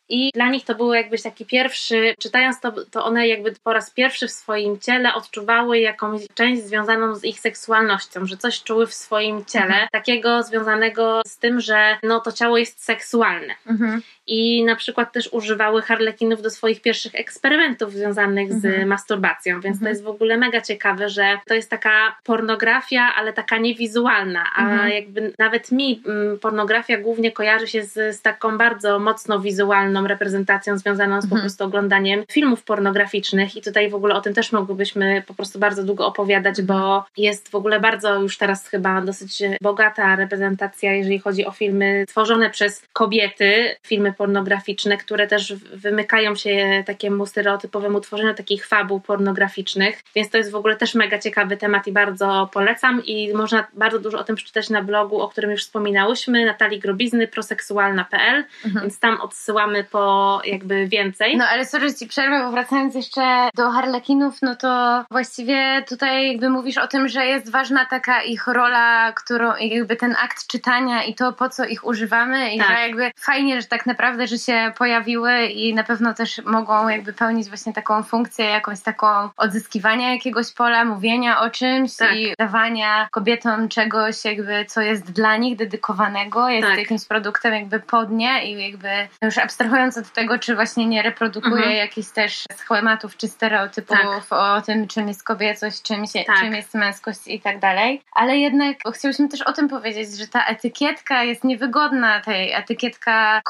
I 0.09 0.31
dla 0.33 0.49
nich 0.49 0.65
to 0.65 0.75
był 0.75 0.93
jakbyś 0.93 1.21
taki 1.21 1.45
pierwszy, 1.45 2.15
czytając 2.19 2.59
to, 2.59 2.71
to 2.91 3.05
one 3.05 3.27
jakby 3.27 3.53
po 3.63 3.73
raz 3.73 3.91
pierwszy 3.91 4.27
w 4.27 4.31
swoim 4.31 4.79
ciele 4.79 5.13
odczuwały 5.13 5.79
jakąś 5.79 6.21
część 6.33 6.63
związaną 6.63 7.15
z 7.15 7.23
ich 7.23 7.39
seksualnością, 7.39 8.25
że 8.25 8.37
coś 8.37 8.63
czuły 8.63 8.87
w 8.87 8.93
swoim 8.93 9.45
ciele, 9.45 9.65
mhm. 9.65 9.87
takiego 9.91 10.43
związanego 10.43 11.21
z 11.25 11.37
tym, 11.37 11.61
że 11.61 11.97
no 12.03 12.19
to 12.19 12.31
ciało 12.31 12.57
jest 12.57 12.83
seksualne. 12.83 13.55
Mhm 13.67 14.01
i 14.27 14.63
na 14.63 14.75
przykład 14.75 15.11
też 15.13 15.29
używały 15.33 15.81
harlekinów 15.81 16.41
do 16.41 16.49
swoich 16.49 16.81
pierwszych 16.81 17.15
eksperymentów 17.15 17.93
związanych 17.93 18.53
z 18.53 18.65
mhm. 18.65 18.87
masturbacją, 18.87 19.61
więc 19.61 19.75
mhm. 19.75 19.79
to 19.79 19.89
jest 19.89 20.03
w 20.03 20.07
ogóle 20.07 20.37
mega 20.37 20.61
ciekawe, 20.61 21.09
że 21.09 21.39
to 21.47 21.53
jest 21.53 21.69
taka 21.69 22.15
pornografia, 22.23 23.13
ale 23.15 23.33
taka 23.33 23.57
niewizualna, 23.57 24.45
a 24.55 24.61
mhm. 24.61 24.89
jakby 24.89 25.33
nawet 25.39 25.71
mi 25.71 26.01
mm, 26.05 26.39
pornografia 26.39 26.97
głównie 26.97 27.31
kojarzy 27.31 27.67
się 27.67 27.83
z, 27.83 28.15
z 28.15 28.21
taką 28.21 28.57
bardzo 28.57 28.99
mocno 28.99 29.39
wizualną 29.39 30.07
reprezentacją 30.07 30.77
związaną 30.77 31.21
z 31.21 31.23
po 31.23 31.25
mhm. 31.25 31.41
prostu 31.41 31.63
oglądaniem 31.63 32.23
filmów 32.31 32.63
pornograficznych 32.63 33.55
i 33.55 33.61
tutaj 33.61 33.89
w 33.89 33.95
ogóle 33.95 34.15
o 34.15 34.21
tym 34.21 34.33
też 34.33 34.51
mogłybyśmy 34.51 35.23
po 35.27 35.33
prostu 35.33 35.59
bardzo 35.59 35.83
długo 35.83 36.07
opowiadać, 36.07 36.61
bo 36.61 37.05
jest 37.17 37.49
w 37.49 37.55
ogóle 37.55 37.79
bardzo 37.79 38.21
już 38.21 38.37
teraz 38.37 38.67
chyba 38.67 39.01
dosyć 39.01 39.43
bogata 39.61 40.15
reprezentacja, 40.15 40.93
jeżeli 40.93 41.19
chodzi 41.19 41.45
o 41.45 41.51
filmy 41.51 42.05
tworzone 42.07 42.49
przez 42.49 42.83
kobiety, 42.93 43.75
filmy 43.87 44.10
pornograficzne, 44.13 44.97
które 44.97 45.27
też 45.27 45.53
wymykają 45.55 46.35
się 46.35 46.83
takiemu 46.85 47.25
stereotypowemu 47.25 48.01
tworzeniu 48.01 48.33
takich 48.33 48.67
fabuł 48.67 48.99
pornograficznych, 48.99 50.03
więc 50.15 50.29
to 50.29 50.37
jest 50.37 50.51
w 50.51 50.55
ogóle 50.55 50.75
też 50.75 50.95
mega 50.95 51.19
ciekawy 51.19 51.57
temat 51.57 51.87
i 51.87 51.91
bardzo 51.91 52.49
polecam 52.53 53.05
i 53.05 53.33
można 53.33 53.67
bardzo 53.73 53.99
dużo 53.99 54.19
o 54.19 54.23
tym 54.23 54.35
przeczytać 54.35 54.69
na 54.69 54.83
blogu, 54.83 55.21
o 55.21 55.29
którym 55.29 55.51
już 55.51 55.63
wspominałyśmy, 55.63 56.45
Natalii 56.45 56.79
Grobizny, 56.79 57.27
proseksualna.pl, 57.27 58.43
mhm. 58.65 58.85
więc 58.85 58.99
tam 58.99 59.21
odsyłamy 59.21 59.83
po 59.83 60.41
jakby 60.45 60.87
więcej. 60.87 61.37
No 61.37 61.45
ale 61.45 61.65
sorry, 61.65 61.93
ci 61.93 62.07
przerwę, 62.07 62.43
bo 62.43 62.51
wracając 62.51 62.95
jeszcze 62.95 63.49
do 63.55 63.71
harlekinów, 63.71 64.41
no 64.41 64.55
to 64.55 65.03
właściwie 65.11 65.83
tutaj 65.87 66.27
jakby 66.27 66.49
mówisz 66.49 66.77
o 66.77 66.87
tym, 66.87 67.07
że 67.07 67.25
jest 67.25 67.51
ważna 67.51 67.85
taka 67.85 68.23
ich 68.23 68.47
rola, 68.47 69.11
którą 69.11 69.55
jakby 69.55 69.95
ten 69.95 70.15
akt 70.23 70.47
czytania 70.47 71.03
i 71.03 71.15
to, 71.15 71.33
po 71.33 71.49
co 71.49 71.65
ich 71.65 71.85
używamy 71.85 72.53
i 72.53 72.57
Tak. 72.57 72.67
że 72.67 72.73
jakby 72.73 73.11
fajnie, 73.19 73.61
że 73.61 73.67
tak 73.67 73.85
naprawdę, 73.85 74.00
że 74.27 74.37
się 74.37 74.71
pojawiły 74.77 75.45
i 75.45 75.73
na 75.73 75.83
pewno 75.83 76.13
też 76.13 76.41
mogą 76.45 76.87
jakby 76.89 77.13
pełnić 77.13 77.47
właśnie 77.47 77.73
taką 77.73 78.03
funkcję, 78.03 78.45
jakąś 78.45 78.79
taką 78.81 79.07
odzyskiwania 79.37 80.13
jakiegoś 80.13 80.53
pola, 80.53 80.85
mówienia 80.85 81.41
o 81.41 81.49
czymś 81.49 81.95
Tak. 81.95 82.15
i 82.15 82.33
dawania 82.39 83.07
kobietom 83.11 83.69
czegoś 83.69 84.25
jakby, 84.25 84.65
co 84.65 84.81
jest 84.81 85.11
dla 85.11 85.37
nich 85.37 85.55
dedykowanego, 85.57 86.49
jest 86.49 86.67
Tak. 86.67 86.77
jakimś 86.77 87.05
produktem 87.05 87.53
jakby 87.53 87.79
pod 87.79 88.11
nie 88.11 88.45
i 88.51 88.71
jakby 88.71 88.89
już 89.21 89.37
abstrahując 89.37 89.97
od 89.97 90.13
tego, 90.13 90.39
czy 90.39 90.55
właśnie 90.55 90.85
nie 90.85 91.01
reprodukuje 91.01 91.55
Mhm. 91.55 91.75
jakichś 91.77 92.09
też 92.09 92.43
schematów 92.55 93.17
czy 93.17 93.27
stereotypów 93.27 93.97
Tak. 94.29 94.39
o 94.39 94.61
tym, 94.61 94.87
czym 94.87 95.07
jest 95.07 95.23
kobiecość, 95.23 95.81
czym, 95.81 96.05
się, 96.07 96.23
Tak. 96.23 96.39
czym 96.39 96.53
jest 96.53 96.73
męskość 96.73 97.19
i 97.27 97.41
tak 97.41 97.59
dalej. 97.59 98.01
Ale 98.13 98.37
jednak 98.37 98.77
chcieliśmy 98.93 99.29
też 99.29 99.41
o 99.41 99.53
tym 99.53 99.69
powiedzieć, 99.69 100.17
że 100.17 100.27
ta 100.27 100.45
etykietka 100.45 101.23
jest 101.23 101.43
niewygodna, 101.43 102.19
tej 102.21 102.51
etykietka 102.51 103.41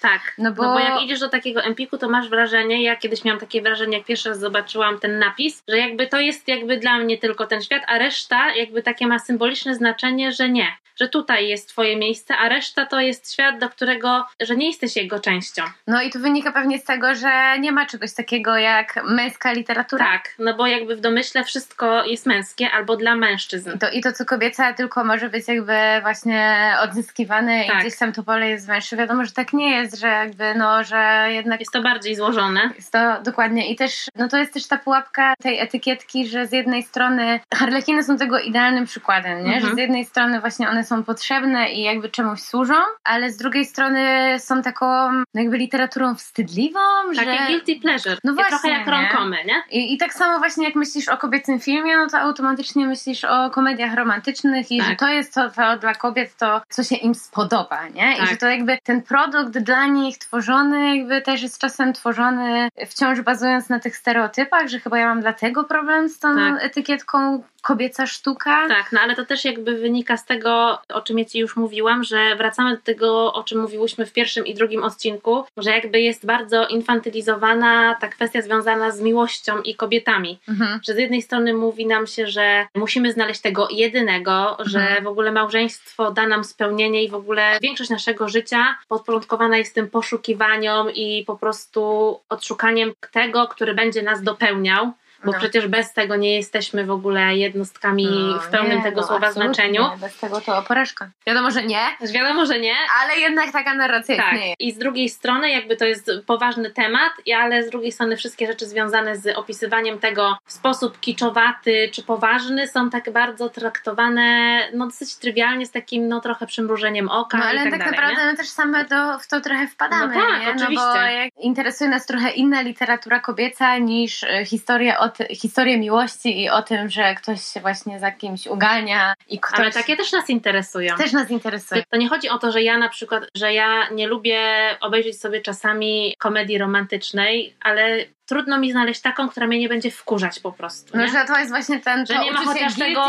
Tak, 0.00 0.20
No 0.38 0.44
no 0.50 0.56
bo- 0.56 0.62
bo... 0.62 0.78
jak 0.78 1.02
idziesz 1.02 1.20
do 1.20 1.28
takiego 1.28 1.62
empiku, 1.62 1.98
to 1.98 2.08
masz 2.08 2.28
wrażenie, 2.28 2.82
ja 2.82 2.96
kiedyś 2.96 3.24
miałam 3.24 3.40
takie 3.40 3.62
wrażenie, 3.62 3.96
jak 3.98 4.06
pierwszy 4.06 4.28
raz 4.28 4.38
zobaczyłam 4.40 4.98
ten 4.98 5.18
napis, 5.18 5.62
że 5.68 5.78
jakby 5.78 6.06
to 6.06 6.20
jest 6.20 6.48
jakby 6.48 6.76
dla 6.76 6.98
mnie 6.98 7.18
tylko 7.18 7.46
ten 7.46 7.62
świat, 7.62 7.82
a 7.86 7.98
reszta 7.98 8.54
jakby 8.54 8.82
takie 8.82 9.06
ma 9.06 9.18
symboliczne 9.18 9.74
znaczenie, 9.74 10.32
że 10.32 10.48
nie. 10.48 10.66
Że 11.00 11.08
tutaj 11.08 11.48
jest 11.48 11.68
twoje 11.68 11.96
miejsce, 11.96 12.36
a 12.36 12.48
reszta 12.48 12.86
to 12.86 13.00
jest 13.00 13.32
świat, 13.32 13.58
do 13.58 13.68
którego, 13.68 14.26
że 14.40 14.56
nie 14.56 14.66
jesteś 14.66 14.96
jego 14.96 15.20
częścią. 15.20 15.62
No 15.86 16.02
i 16.02 16.10
to 16.10 16.18
wynika 16.18 16.52
pewnie 16.52 16.78
z 16.78 16.84
tego, 16.84 17.14
że 17.14 17.58
nie 17.58 17.72
ma 17.72 17.86
czegoś 17.86 18.14
takiego 18.14 18.56
jak 18.56 19.00
męska 19.04 19.52
literatura. 19.52 20.04
Tak, 20.04 20.34
no 20.38 20.54
bo 20.54 20.66
jakby 20.66 20.96
w 20.96 21.00
domyśle 21.00 21.44
wszystko 21.44 22.04
jest 22.04 22.26
męskie 22.26 22.70
albo 22.70 22.96
dla 22.96 23.16
mężczyzn. 23.16 23.78
To, 23.78 23.90
I 23.90 24.00
to, 24.00 24.12
co 24.12 24.24
kobiece 24.24 24.74
tylko 24.74 25.04
może 25.04 25.28
być 25.28 25.48
jakby 25.48 25.72
właśnie 26.02 26.74
odzyskiwane 26.82 27.64
i 27.64 27.68
Tak. 27.68 27.80
gdzieś 27.80 27.98
tam 27.98 28.12
to 28.12 28.22
pole 28.22 28.48
jest 28.48 28.66
węższe. 28.66 28.96
Wiadomo, 28.96 29.24
że 29.24 29.32
tak 29.32 29.52
nie 29.54 29.70
jest, 29.70 29.98
że 30.00 30.06
jakby 30.08 30.54
no, 30.54 30.84
że 30.84 31.26
jednak 31.28 31.60
Jest 31.60 31.72
to 31.72 31.82
bardziej 31.82 32.16
złożone. 32.16 32.70
Jest 32.76 32.92
to 32.92 32.98
dokładnie 33.22 33.70
i 33.72 33.76
też, 33.76 34.06
no 34.16 34.28
to 34.28 34.36
jest 34.36 34.52
też 34.54 34.66
ta 34.66 34.78
pułapka 34.78 35.34
tej 35.42 35.60
etykietki, 35.60 36.26
że 36.26 36.46
z 36.46 36.52
jednej 36.52 36.82
strony 36.82 37.40
harlekiny 37.54 38.02
są 38.04 38.16
tego 38.16 38.38
idealnym 38.40 38.84
przykładem, 38.84 39.38
nie? 39.44 39.54
Mhm. 39.54 39.60
że 39.60 39.74
z 39.74 39.78
jednej 39.78 40.04
strony 40.04 40.40
właśnie 40.40 40.68
one 40.68 40.84
są 40.84 41.04
potrzebne 41.04 41.72
i 41.72 41.82
jakby 41.82 42.08
czemuś 42.08 42.40
służą, 42.40 42.74
ale 43.04 43.30
z 43.32 43.36
drugiej 43.36 43.64
strony 43.64 44.00
są 44.38 44.62
taką 44.62 45.12
no 45.12 45.24
jakby 45.34 45.58
literaturą 45.58 46.14
wstydliwą, 46.14 46.80
Takie 47.16 47.38
że... 47.38 47.46
guilty 47.46 47.80
pleasure. 47.80 48.16
No 48.24 48.32
I 48.32 48.34
właśnie, 48.34 48.50
trochę 48.50 48.68
jak 48.70 48.86
nie? 48.86 48.92
romkomy, 48.92 49.36
nie? 49.44 49.62
I, 49.80 49.94
I 49.94 49.98
tak 49.98 50.14
samo 50.14 50.38
właśnie 50.38 50.64
jak 50.66 50.74
myślisz 50.74 51.08
o 51.08 51.16
kobiecym 51.16 51.60
filmie, 51.60 51.96
no 51.96 52.06
to 52.10 52.18
automatycznie 52.18 52.86
myślisz 52.86 53.24
o 53.24 53.50
komediach 53.50 53.94
romantycznych 53.94 54.70
i 54.72 54.78
Tak. 54.78 54.88
że 54.88 54.96
to 54.96 55.08
jest 55.08 55.34
to, 55.34 55.50
to 55.50 55.76
dla 55.78 55.94
kobiet 55.94 56.36
to, 56.36 56.60
co 56.68 56.82
się 56.84 56.96
im 56.96 57.14
spodoba, 57.14 57.88
nie? 57.88 58.14
I 58.14 58.18
Tak. 58.18 58.28
że 58.28 58.36
to 58.36 58.46
jakby 58.46 58.78
ten 58.82 59.02
produkt 59.02 59.43
dla 59.50 59.86
nich 59.86 60.18
tworzony 60.18 60.96
jakby 60.96 61.22
też 61.22 61.42
jest 61.42 61.58
czasem 61.60 61.92
tworzony 61.92 62.68
wciąż 62.86 63.20
bazując 63.20 63.68
na 63.68 63.80
tych 63.80 63.96
stereotypach, 63.96 64.68
że 64.68 64.78
chyba 64.80 64.98
ja 64.98 65.06
mam 65.06 65.20
dlatego 65.20 65.64
problem 65.64 66.08
z 66.08 66.18
tą 66.18 66.36
Tak. 66.36 66.64
etykietką 66.64 67.42
kobieca 67.62 68.06
sztuka. 68.06 68.68
Tak, 68.68 68.92
no 68.92 69.00
ale 69.00 69.16
to 69.16 69.24
też 69.24 69.44
jakby 69.44 69.74
wynika 69.78 70.16
z 70.16 70.24
tego, 70.24 70.78
o 70.88 71.00
czym 71.02 71.18
ja 71.18 71.24
Ci 71.24 71.38
już 71.38 71.56
mówiłam, 71.56 72.04
że 72.04 72.36
wracamy 72.36 72.70
do 72.76 72.82
tego, 72.82 73.32
o 73.32 73.44
czym 73.44 73.60
mówiłyśmy 73.60 74.06
w 74.06 74.12
pierwszym 74.12 74.46
i 74.46 74.54
drugim 74.54 74.82
odcinku, 74.84 75.44
że 75.56 75.70
jakby 75.70 76.00
jest 76.00 76.26
bardzo 76.26 76.66
infantylizowana 76.66 77.94
ta 78.00 78.08
kwestia 78.08 78.42
związana 78.42 78.90
z 78.90 79.00
miłością 79.00 79.60
i 79.62 79.74
kobietami. 79.74 80.38
Mhm. 80.48 80.80
Że 80.86 80.94
z 80.94 80.96
jednej 80.98 81.22
strony 81.22 81.54
mówi 81.54 81.86
nam 81.86 82.06
się, 82.06 82.26
że 82.26 82.66
musimy 82.74 83.12
znaleźć 83.12 83.40
tego 83.40 83.68
jedynego, 83.70 84.56
że 84.60 84.80
Mhm. 84.80 85.04
w 85.04 85.06
ogóle 85.06 85.32
małżeństwo 85.32 86.10
da 86.10 86.26
nam 86.26 86.44
spełnienie 86.44 87.04
i 87.04 87.08
w 87.08 87.14
ogóle 87.14 87.58
większość 87.62 87.90
naszego 87.90 88.28
życia 88.28 88.76
podporządkowana 88.88 89.33
jest 89.58 89.74
tym 89.74 89.90
poszukiwaniom 89.90 90.90
i 90.90 91.24
po 91.26 91.36
prostu 91.36 91.80
odszukaniem 92.28 92.92
tego, 93.12 93.48
który 93.48 93.74
będzie 93.74 94.02
nas 94.02 94.22
dopełniał. 94.22 94.92
Bo 95.24 95.32
No. 95.32 95.38
przecież 95.38 95.66
bez 95.66 95.92
tego 95.92 96.16
nie 96.16 96.34
jesteśmy 96.36 96.84
w 96.86 96.90
ogóle 96.90 97.36
jednostkami 97.36 98.08
No, 98.32 98.38
w 98.38 98.48
pełnym 98.48 98.76
nie, 98.78 98.82
tego 98.82 99.00
no, 99.00 99.06
słowa 99.06 99.32
znaczeniu. 99.32 99.84
Bez 100.00 100.18
tego 100.18 100.40
to 100.40 100.62
porażka. 100.62 101.10
Wiadomo, 101.26 101.50
że 101.50 101.62
nie, 101.62 101.80
wiadomo, 102.12 102.46
że 102.46 102.60
nie. 102.60 102.74
ale 103.02 103.16
jednak 103.16 103.52
taka 103.52 103.74
narracja 103.74 104.16
Tak. 104.16 104.32
istnieje. 104.32 104.54
I 104.58 104.72
z 104.72 104.78
drugiej 104.78 105.08
strony, 105.08 105.50
jakby 105.50 105.76
to 105.76 105.84
jest 105.84 106.10
poważny 106.26 106.70
temat, 106.70 107.12
ale 107.36 107.62
z 107.62 107.70
drugiej 107.70 107.92
strony 107.92 108.16
wszystkie 108.16 108.46
rzeczy 108.46 108.66
związane 108.66 109.16
z 109.16 109.36
opisywaniem 109.38 109.98
tego 109.98 110.36
w 110.46 110.52
sposób 110.52 111.00
kiczowaty 111.00 111.90
czy 111.92 112.02
poważny 112.02 112.68
są 112.68 112.90
tak 112.90 113.12
bardzo 113.12 113.48
traktowane, 113.48 114.58
no 114.74 114.86
dosyć 114.86 115.16
trywialnie, 115.16 115.66
z 115.66 115.70
takim 115.70 116.08
no 116.08 116.20
trochę 116.20 116.46
przymrużeniem 116.46 117.08
oka 117.08 117.38
No 117.38 117.44
ale 117.44 117.58
tak, 117.62 117.70
tak, 117.70 117.78
dalej. 117.78 117.94
naprawdę 117.94 118.20
nie? 118.24 118.30
my 118.30 118.36
też 118.36 118.48
same 118.48 118.84
do, 118.84 119.18
w 119.18 119.26
to 119.28 119.40
trochę 119.40 119.66
wpadamy, 119.66 120.14
No 120.16 120.20
tak, 120.22 120.40
nie? 120.40 120.46
No 120.46 120.52
oczywiście. 120.52 120.84
bo 120.86 120.96
jak 120.96 121.30
interesuje 121.40 121.90
nas 121.90 122.06
trochę 122.06 122.30
inna 122.30 122.60
literatura 122.60 123.20
kobieca 123.20 123.78
niż 123.78 124.24
e, 124.24 124.44
historia, 124.44 124.98
o 124.98 125.08
ty, 125.16 125.34
historie 125.34 125.78
miłości 125.78 126.42
i 126.42 126.50
o 126.50 126.62
tym, 126.62 126.90
że 126.90 127.14
ktoś 127.14 127.44
się 127.44 127.60
właśnie 127.60 127.98
za 127.98 128.12
kimś 128.12 128.46
ugania 128.46 129.14
i 129.28 129.40
ktoś 129.40 129.60
Ale 129.60 129.72
takie 129.72 129.96
też 129.96 130.12
nas 130.12 130.30
interesują. 130.30 130.96
też 130.96 131.12
nas 131.12 131.30
interesuje. 131.30 131.82
To 131.90 131.96
nie 131.96 132.08
chodzi 132.08 132.28
o 132.28 132.38
to, 132.38 132.52
że 132.52 132.62
ja 132.62 132.78
na 132.78 132.88
przykład, 132.88 133.24
że 133.36 133.52
ja 133.52 133.90
nie 133.90 134.06
lubię 134.06 134.40
obejrzeć 134.80 135.20
sobie 135.20 135.40
czasami 135.40 136.14
komedii 136.18 136.58
romantycznej, 136.58 137.54
ale 137.60 138.04
trudno 138.26 138.58
mi 138.58 138.72
znaleźć 138.72 139.00
taką, 139.00 139.28
która 139.28 139.46
mnie 139.46 139.58
nie 139.58 139.68
będzie 139.68 139.90
wkurzać 139.90 140.40
po 140.40 140.52
prostu. 140.52 140.96
No, 140.96 141.08
że 141.08 141.24
to 141.26 141.38
jest 141.38 141.50
właśnie 141.50 141.80
ten 141.80 142.06
że 142.06 142.14
to 142.14 142.24
nie 142.24 142.32
ma 142.32 142.44
chociaż 142.44 142.74
tego, 142.74 143.04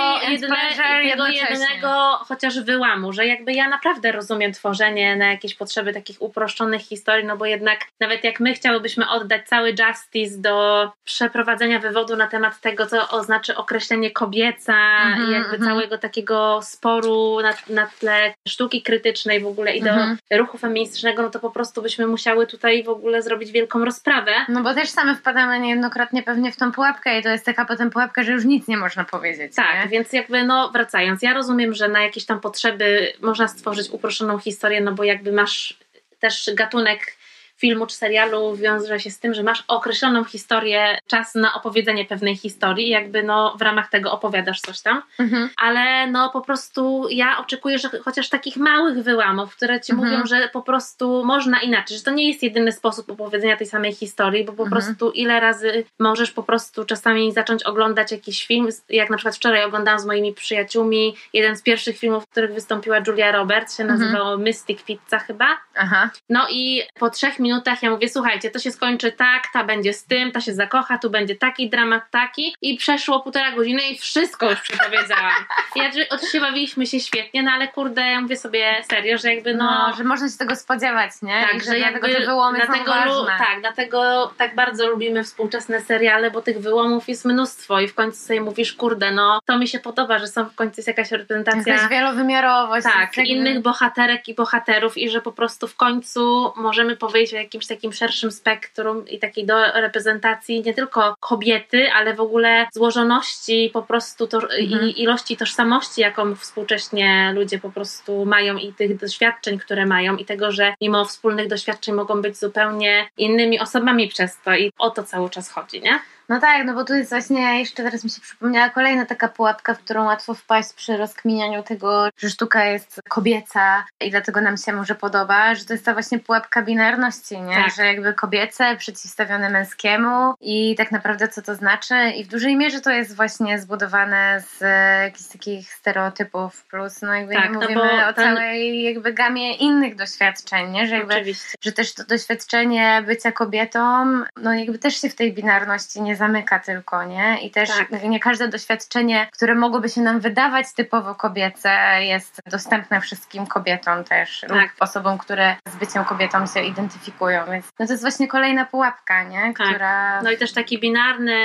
pleasure 0.48 1.10
tego 1.12 1.28
jednego 1.28 2.20
chociaż 2.28 2.60
wyłamu, 2.60 3.14
że 3.14 3.26
jakby 3.26 3.54
ja 3.54 3.70
naprawdę 3.70 4.12
rozumiem 4.12 4.54
tworzenie 4.54 5.16
na 5.16 5.26
jakieś 5.32 5.56
potrzeby 5.56 5.94
takich 5.94 6.22
uproszczonych 6.22 6.82
historii, 6.82 7.26
no 7.26 7.38
bo 7.38 7.46
jednak 7.46 7.80
nawet 8.00 8.24
jak 8.24 8.40
my 8.40 8.54
chciałybyśmy 8.54 9.10
oddać 9.10 9.48
cały 9.48 9.70
justice 9.70 10.38
do 10.42 10.92
przeprowadzenia 11.04 11.80
wywodu 11.80 12.16
na 12.16 12.28
temat 12.28 12.62
tego, 12.62 12.86
co 12.86 13.10
oznaczy 13.10 13.56
określenie 13.56 14.12
kobieca 14.12 14.76
Mhm, 14.76 15.30
i 15.30 15.32
jakby 15.32 15.56
mhm. 15.56 15.64
całego 15.72 15.98
takiego 15.98 16.60
sporu 16.64 17.38
na, 17.42 17.54
na 17.70 17.88
tle 18.00 18.34
sztuki 18.48 18.82
krytycznej 18.82 19.40
w 19.40 19.48
ogóle 19.48 19.76
i 19.76 19.82
do 19.82 19.90
Mhm. 19.90 20.18
ruchu 20.32 20.58
feministycznego, 20.58 21.22
no 21.22 21.30
to 21.30 21.40
po 21.40 21.52
prostu 21.52 21.82
byśmy 21.82 22.08
musiały 22.08 22.48
tutaj 22.48 22.84
w 22.84 22.90
ogóle 22.90 23.22
zrobić 23.22 23.52
wielką 23.52 23.86
rozprawę. 23.86 24.32
No 24.50 24.62
bo 24.64 24.74
też 24.74 24.90
same 25.06 25.16
wpadamy 25.16 25.60
niejednokrotnie 25.60 26.24
pewnie 26.24 26.52
w 26.52 26.56
tą 26.56 26.72
pułapkę 26.72 27.20
i 27.20 27.24
to 27.24 27.30
jest 27.30 27.46
taka 27.46 27.66
potem 27.66 27.90
pułapka, 27.90 28.24
że 28.24 28.32
już 28.32 28.46
nic 28.46 28.68
nie 28.68 28.78
można 28.78 29.04
powiedzieć. 29.04 29.56
Tak, 29.56 29.84
nie? 29.84 29.90
więc 29.90 30.14
jakby 30.14 30.44
no 30.44 30.70
wracając, 30.72 31.22
ja 31.22 31.34
rozumiem, 31.34 31.74
że 31.74 31.90
na 31.90 32.04
jakieś 32.04 32.26
tam 32.26 32.40
potrzeby 32.40 33.14
można 33.22 33.48
stworzyć 33.48 33.90
uproszczoną 33.90 34.40
historię, 34.40 34.82
no 34.82 34.92
bo 34.92 35.04
jakby 35.04 35.32
masz 35.32 35.80
też 36.20 36.50
gatunek 36.54 37.18
filmu 37.58 37.88
czy 37.88 37.96
serialu 37.96 38.56
wiąże 38.56 39.00
się 39.00 39.12
z 39.12 39.20
tym, 39.20 39.34
że 39.34 39.44
masz 39.44 39.64
określoną 39.68 40.24
historię, 40.24 40.98
czas 41.08 41.36
na 41.36 41.54
opowiedzenie 41.54 42.06
pewnej 42.06 42.36
historii 42.36 42.90
jakby 42.90 43.24
no 43.24 43.56
w 43.60 43.62
ramach 43.62 43.90
tego 43.90 44.12
opowiadasz 44.12 44.62
coś 44.62 44.82
tam, 44.82 45.02
Mhm. 45.20 45.50
ale 45.58 46.08
no 46.08 46.30
po 46.30 46.42
prostu 46.42 47.08
ja 47.10 47.38
oczekuję, 47.40 47.80
że 47.80 47.90
chociaż 48.06 48.30
takich 48.30 48.58
małych 48.58 49.04
wyłamów, 49.04 49.56
które 49.56 49.82
ci 49.82 49.92
Mhm. 49.94 50.10
mówią, 50.12 50.26
że 50.26 50.50
po 50.50 50.62
prostu 50.62 51.26
można 51.26 51.62
inaczej, 51.62 51.98
że 51.98 52.04
to 52.04 52.12
nie 52.12 52.28
jest 52.28 52.44
jedyny 52.44 52.72
sposób 52.72 53.10
opowiedzenia 53.12 53.58
tej 53.58 53.68
samej 53.68 53.94
historii, 53.94 54.44
bo 54.46 54.54
po 54.54 54.64
Mhm. 54.64 54.72
prostu 54.72 55.12
ile 55.12 55.40
razy 55.40 55.84
możesz 56.00 56.32
po 56.32 56.44
prostu 56.44 56.86
czasami 56.86 57.32
zacząć 57.34 57.64
oglądać 57.64 58.12
jakiś 58.12 58.46
film, 58.48 58.68
jak 58.90 59.10
na 59.10 59.18
przykład 59.18 59.36
wczoraj 59.36 59.64
oglądałam 59.64 60.00
z 60.00 60.06
moimi 60.06 60.34
przyjaciółmi, 60.34 61.16
jeden 61.34 61.56
z 61.58 61.62
pierwszych 61.62 61.98
filmów, 61.98 62.24
w 62.24 62.28
których 62.32 62.54
wystąpiła 62.54 62.98
Julia 63.08 63.32
Roberts, 63.32 63.78
się 63.78 63.84
Mhm. 63.84 64.00
nazywało 64.02 64.38
Mystic 64.38 64.84
Pizza 64.84 65.20
chyba, 65.20 65.48
Aha. 65.76 66.10
no 66.30 66.48
i 66.50 66.84
po 67.00 67.10
trzech 67.10 67.40
minutach 67.46 67.84
ja 67.84 67.90
mówię, 67.90 68.10
słuchajcie, 68.10 68.52
to 68.52 68.60
się 68.60 68.72
skończy 68.72 69.12
tak, 69.12 69.44
ta 69.54 69.64
będzie 69.64 69.94
z 69.94 70.04
tym, 70.06 70.32
ta 70.32 70.42
się 70.42 70.54
zakocha, 70.54 70.98
tu 70.98 71.10
będzie 71.10 71.36
taki 71.36 71.70
dramat, 71.70 72.04
taki 72.12 72.56
i 72.62 72.78
przeszło 72.78 73.20
półtora 73.20 73.52
godziny 73.52 73.82
i 73.82 73.98
wszystko 73.98 74.50
już 74.50 74.62
przepowiedziałam. 74.62 75.32
Ja, 75.76 75.92
że 75.92 76.06
oczywiście 76.10 76.40
bawiliśmy 76.42 76.88
się 76.88 77.00
świetnie, 77.00 77.44
no 77.44 77.52
ale 77.52 77.68
kurde, 77.68 78.02
ja 78.02 78.22
mówię 78.22 78.38
sobie 78.38 78.84
serio, 78.90 79.18
że 79.18 79.34
jakby 79.34 79.54
No, 79.54 79.88
no... 79.90 79.96
że 79.98 80.04
można 80.04 80.30
się 80.30 80.38
tego 80.38 80.56
spodziewać, 80.56 81.12
nie? 81.22 81.42
tak, 81.52 81.56
I 81.56 81.60
że 81.60 81.66
dlatego 81.76 82.08
jakby 82.08 82.20
te 82.20 82.26
wyłomy 82.26 82.58
dlatego, 82.66 82.94
są 82.94 83.06
lu- 83.06 83.26
tak, 83.26 83.58
dlatego 83.60 84.32
tak 84.38 84.56
bardzo 84.56 84.88
lubimy 84.88 85.24
współczesne 85.24 85.82
seriale, 85.82 86.32
bo 86.32 86.42
tych 86.42 86.60
wyłomów 86.60 87.10
jest 87.10 87.26
mnóstwo 87.26 87.80
i 87.80 87.88
w 87.88 87.96
końcu 87.96 88.18
sobie 88.26 88.42
mówisz, 88.42 88.74
kurde, 88.74 89.12
no 89.12 89.40
to 89.46 89.58
mi 89.58 89.68
się 89.68 89.80
podoba, 89.80 90.20
że 90.20 90.28
są 90.28 90.46
w 90.46 90.56
końcu 90.56 90.74
jest 90.78 90.88
jakaś 90.88 91.12
reprezentacja 91.12 91.74
Jakaś 91.74 91.90
wielowymiarowość. 91.90 92.84
tak, 92.84 93.18
innych 93.18 93.62
bohaterek 93.62 94.28
i 94.28 94.34
bohaterów 94.36 94.98
i 94.98 95.10
że 95.10 95.22
po 95.22 95.32
prostu 95.32 95.68
w 95.68 95.76
końcu 95.76 96.54
możemy 96.56 96.96
powiedzieć 96.96 97.32
o 97.36 97.40
jakimś 97.40 97.68
takim 97.68 97.94
szerszym 97.94 98.32
spektrum 98.32 99.08
i 99.08 99.20
takiej 99.20 99.46
do 99.46 99.66
reprezentacji 99.74 100.62
nie 100.62 100.74
tylko 100.74 101.16
kobiety, 101.20 101.92
ale 101.92 102.14
w 102.14 102.20
ogóle 102.20 102.68
złożoności 102.74 103.70
po 103.74 103.82
prostu 103.82 104.28
to, 104.28 104.38
mhm. 104.38 104.60
i 104.62 105.02
ilości 105.02 105.38
tożsamości, 105.38 106.02
jaką 106.02 106.36
współcześnie 106.36 107.32
ludzie 107.36 107.60
po 107.60 107.70
prostu 107.70 108.26
mają 108.26 108.58
i 108.58 108.74
tych 108.74 108.98
doświadczeń, 108.98 109.60
które 109.60 109.86
mają 109.86 110.18
i 110.18 110.26
tego, 110.26 110.52
że 110.52 110.74
mimo 110.82 111.06
wspólnych 111.06 111.48
doświadczeń 111.48 111.96
mogą 111.96 112.22
być 112.22 112.38
zupełnie 112.38 113.08
innymi 113.18 113.60
osobami 113.60 114.08
przez 114.08 114.42
to 114.42 114.56
i 114.56 114.72
o 114.78 114.90
to 114.90 115.04
cały 115.04 115.30
czas 115.30 115.50
chodzi, 115.50 115.82
nie? 115.82 116.00
No 116.30 116.40
tak, 116.40 116.66
no 116.66 116.74
bo 116.74 116.84
tu 116.84 116.94
jest 116.94 117.10
właśnie, 117.10 117.60
jeszcze 117.60 117.84
teraz 117.84 118.04
mi 118.04 118.10
się 118.10 118.22
przypomniała 118.22 118.70
kolejna 118.70 119.06
taka 119.06 119.28
pułapka, 119.28 119.74
w 119.74 119.80
którą 119.80 120.06
łatwo 120.06 120.34
wpaść 120.34 120.74
przy 120.74 120.98
rozkminianiu 120.98 121.64
tego, 121.64 122.10
że 122.18 122.30
sztuka 122.30 122.66
jest 122.66 123.02
kobieca 123.10 123.86
i 124.02 124.12
dlatego 124.12 124.42
nam 124.42 124.58
się 124.58 124.74
może 124.74 124.96
podoba, 124.96 125.56
że 125.56 125.66
to 125.66 125.74
jest 125.74 125.86
ta 125.86 125.94
właśnie 125.94 126.20
pułapka 126.20 126.62
binarności, 126.62 127.42
nie? 127.42 127.56
Tak. 127.56 127.74
Że 127.76 127.86
jakby 127.86 128.14
kobiece 128.14 128.76
przeciwstawione 128.78 129.50
męskiemu 129.50 130.34
i 130.42 130.76
tak 130.78 130.92
naprawdę 130.92 131.28
co 131.28 131.42
to 131.42 131.56
znaczy 131.56 131.96
i 132.16 132.24
w 132.24 132.28
dużej 132.28 132.56
mierze 132.56 132.82
to 132.82 132.92
jest 132.92 133.16
właśnie 133.16 133.60
zbudowane 133.60 134.44
z 134.48 134.62
jakichś 135.04 135.30
takich 135.30 135.74
stereotypów 135.74 136.66
plus 136.66 137.02
no 137.02 137.14
jakby 137.14 137.34
tak, 137.34 137.46
nie 137.46 137.52
no 137.52 137.60
mówimy 137.60 137.82
no 137.98 138.10
o 138.10 138.14
całej 138.14 138.84
jakby 138.84 139.14
gamie 139.14 139.56
innych 139.56 139.96
doświadczeń, 139.96 140.72
nie? 140.72 140.88
Że 140.88 140.96
jakby, 140.96 141.14
Oczywiście. 141.14 141.58
że 141.62 141.72
też 141.72 141.94
to 141.94 142.04
doświadczenie 142.04 143.04
bycia 143.06 143.32
kobietą, 143.32 144.06
no 144.38 144.54
jakby 144.54 144.80
też 144.80 145.02
się 145.02 145.10
w 145.10 145.16
tej 145.16 145.34
binarności 145.34 146.02
nie 146.02 146.15
zamyka 146.16 146.60
tylko, 146.60 147.04
nie? 147.04 147.42
I 147.42 147.52
też 147.52 147.70
tak. 147.70 148.04
nie 148.04 148.20
każde 148.20 148.48
doświadczenie, 148.48 149.28
które 149.34 149.56
mogłoby 149.56 149.90
się 149.90 150.02
nam 150.02 150.20
wydawać 150.20 150.74
typowo 150.74 151.16
kobiece, 151.16 151.70
jest 152.00 152.42
dostępne 152.52 153.02
wszystkim 153.02 153.48
kobietom 153.48 154.04
też 154.04 154.42
tak. 154.42 154.52
lub 154.52 154.72
osobom, 154.80 155.18
które 155.18 155.56
z 155.68 155.76
byciem 155.76 156.06
kobietą 156.06 156.48
się 156.48 156.62
identyfikują. 156.62 157.46
Więc 157.52 157.66
no 157.80 157.86
to 157.86 157.94
jest 157.94 158.04
właśnie 158.04 158.28
kolejna 158.28 158.66
pułapka, 158.66 159.24
nie? 159.24 159.54
Tak. 159.58 159.68
Która... 159.68 160.22
No 160.22 160.32
i 160.32 160.38
też 160.38 160.54
takie 160.54 160.80
binarne 160.80 161.36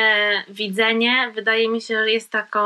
widzenie 0.48 1.30
wydaje 1.34 1.68
mi 1.68 1.80
się, 1.80 1.94
że 1.94 2.10
jest 2.10 2.30
taką 2.30 2.60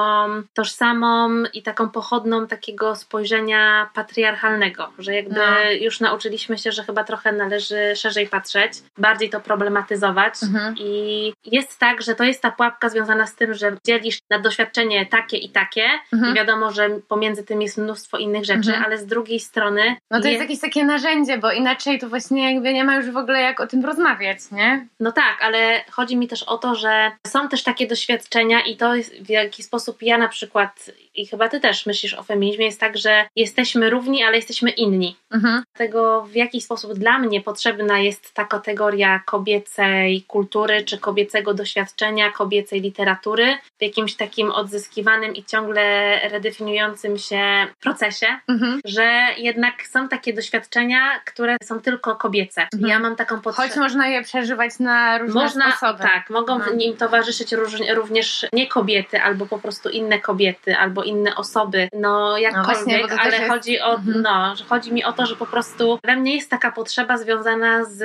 tożsamą 0.54 1.42
i 1.52 1.62
taką 1.62 1.88
pochodną 1.88 2.46
takiego 2.46 2.96
spojrzenia 2.96 3.90
patriarchalnego, 3.94 4.92
że 4.98 5.14
jakby 5.14 5.34
no. 5.34 5.70
już 5.80 6.00
nauczyliśmy 6.00 6.58
się, 6.58 6.72
że 6.72 6.84
chyba 6.84 7.04
trochę 7.04 7.32
należy 7.32 7.96
szerzej 7.96 8.26
patrzeć, 8.26 8.72
bardziej 8.98 9.30
to 9.30 9.40
problematyzować 9.40 10.34
mhm. 10.42 10.74
i 10.78 11.32
jest 11.44 11.78
tak, 11.78 11.93
tak, 11.94 12.02
że 12.02 12.14
to 12.14 12.24
jest 12.24 12.42
ta 12.42 12.50
pułapka 12.50 12.88
związana 12.88 13.26
z 13.26 13.34
tym, 13.34 13.54
że 13.54 13.76
dzielisz 13.86 14.18
na 14.30 14.38
doświadczenie 14.38 15.06
takie 15.06 15.36
i 15.36 15.50
takie 15.50 15.84
mhm. 16.12 16.32
i 16.32 16.36
wiadomo, 16.36 16.70
że 16.70 16.90
pomiędzy 17.08 17.44
tym 17.44 17.62
jest 17.62 17.78
mnóstwo 17.78 18.18
innych 18.18 18.44
rzeczy, 18.44 18.70
mhm. 18.70 18.84
ale 18.84 18.98
z 18.98 19.06
drugiej 19.06 19.40
strony... 19.40 19.96
No 20.10 20.20
to 20.20 20.28
jest 20.28 20.40
jakieś 20.40 20.60
takie 20.60 20.84
narzędzie, 20.84 21.38
bo 21.38 21.52
inaczej 21.52 21.98
to 21.98 22.08
właśnie 22.08 22.54
jakby 22.54 22.72
nie 22.72 22.84
ma 22.84 22.96
już 22.96 23.10
w 23.10 23.16
ogóle 23.16 23.40
jak 23.40 23.60
o 23.60 23.66
tym 23.66 23.84
rozmawiać, 23.84 24.38
nie? 24.52 24.86
No 25.00 25.12
tak, 25.12 25.38
ale 25.40 25.84
chodzi 25.90 26.16
mi 26.16 26.28
też 26.28 26.42
o 26.42 26.58
to, 26.58 26.74
że 26.74 27.12
są 27.26 27.48
też 27.48 27.62
takie 27.62 27.86
doświadczenia 27.86 28.60
i 28.60 28.76
to 28.76 28.94
jest 28.94 29.14
w 29.14 29.30
jaki 29.30 29.62
sposób 29.62 30.02
ja 30.02 30.18
na 30.18 30.28
przykład 30.28 30.90
i 31.14 31.26
chyba 31.26 31.48
ty 31.48 31.60
też 31.60 31.86
myślisz 31.86 32.14
o 32.14 32.22
feminizmie, 32.22 32.66
jest 32.66 32.80
tak, 32.80 32.98
że 32.98 33.26
jesteśmy 33.36 33.90
równi, 33.90 34.22
ale 34.22 34.36
jesteśmy 34.36 34.70
inni. 34.70 35.16
Mhm. 35.30 35.62
Dlatego 35.76 36.22
w 36.22 36.34
jaki 36.34 36.60
sposób 36.60 36.94
dla 36.94 37.18
mnie 37.18 37.40
potrzebna 37.40 37.98
jest 37.98 38.34
ta 38.34 38.44
kategoria 38.44 39.20
kobiecej 39.26 40.22
kultury, 40.22 40.82
czy 40.84 40.98
kobiecego 40.98 41.54
doświadczenia, 41.54 41.83
kobiecej 42.30 42.80
literatury 42.80 43.58
w 43.78 43.82
jakimś 43.82 44.14
takim 44.14 44.50
odzyskiwanym 44.50 45.34
i 45.34 45.44
ciągle 45.44 46.20
redefiniującym 46.28 47.18
się 47.18 47.66
procesie, 47.80 48.26
mhm. 48.48 48.80
że 48.84 49.26
jednak 49.36 49.86
są 49.86 50.08
takie 50.08 50.32
doświadczenia, 50.32 51.20
które 51.24 51.56
są 51.62 51.80
tylko 51.80 52.16
kobiece. 52.16 52.62
Mhm. 52.62 52.90
Ja 52.90 52.98
mam 52.98 53.16
taką 53.16 53.40
potrzebę. 53.40 53.68
Choć 53.68 53.76
można 53.76 54.08
je 54.08 54.22
przeżywać 54.22 54.78
na 54.78 55.18
różne 55.18 55.42
można, 55.42 55.72
sposoby. 55.72 56.02
Tak, 56.02 56.30
mogą 56.30 56.58
no. 56.58 56.64
im 56.78 56.96
towarzyszyć 56.96 57.52
również 57.94 58.46
nie 58.52 58.66
kobiety, 58.66 59.20
albo 59.20 59.46
po 59.46 59.58
prostu 59.58 59.88
inne 59.88 60.20
kobiety, 60.20 60.76
albo 60.76 61.02
inne 61.02 61.36
osoby, 61.36 61.88
no 61.92 62.38
jakkolwiek, 62.38 63.10
no 63.10 63.16
ale 63.20 63.36
jest... 63.36 63.50
chodzi 63.50 63.80
o, 63.80 63.94
mhm. 63.94 64.22
no, 64.22 64.56
że 64.56 64.64
chodzi 64.64 64.92
mi 64.92 65.04
o 65.04 65.12
to, 65.12 65.26
że 65.26 65.36
po 65.36 65.46
prostu 65.46 65.98
we 66.04 66.16
mnie 66.16 66.36
jest 66.36 66.50
taka 66.50 66.72
potrzeba 66.72 67.18
związana 67.18 67.84
z 67.84 68.04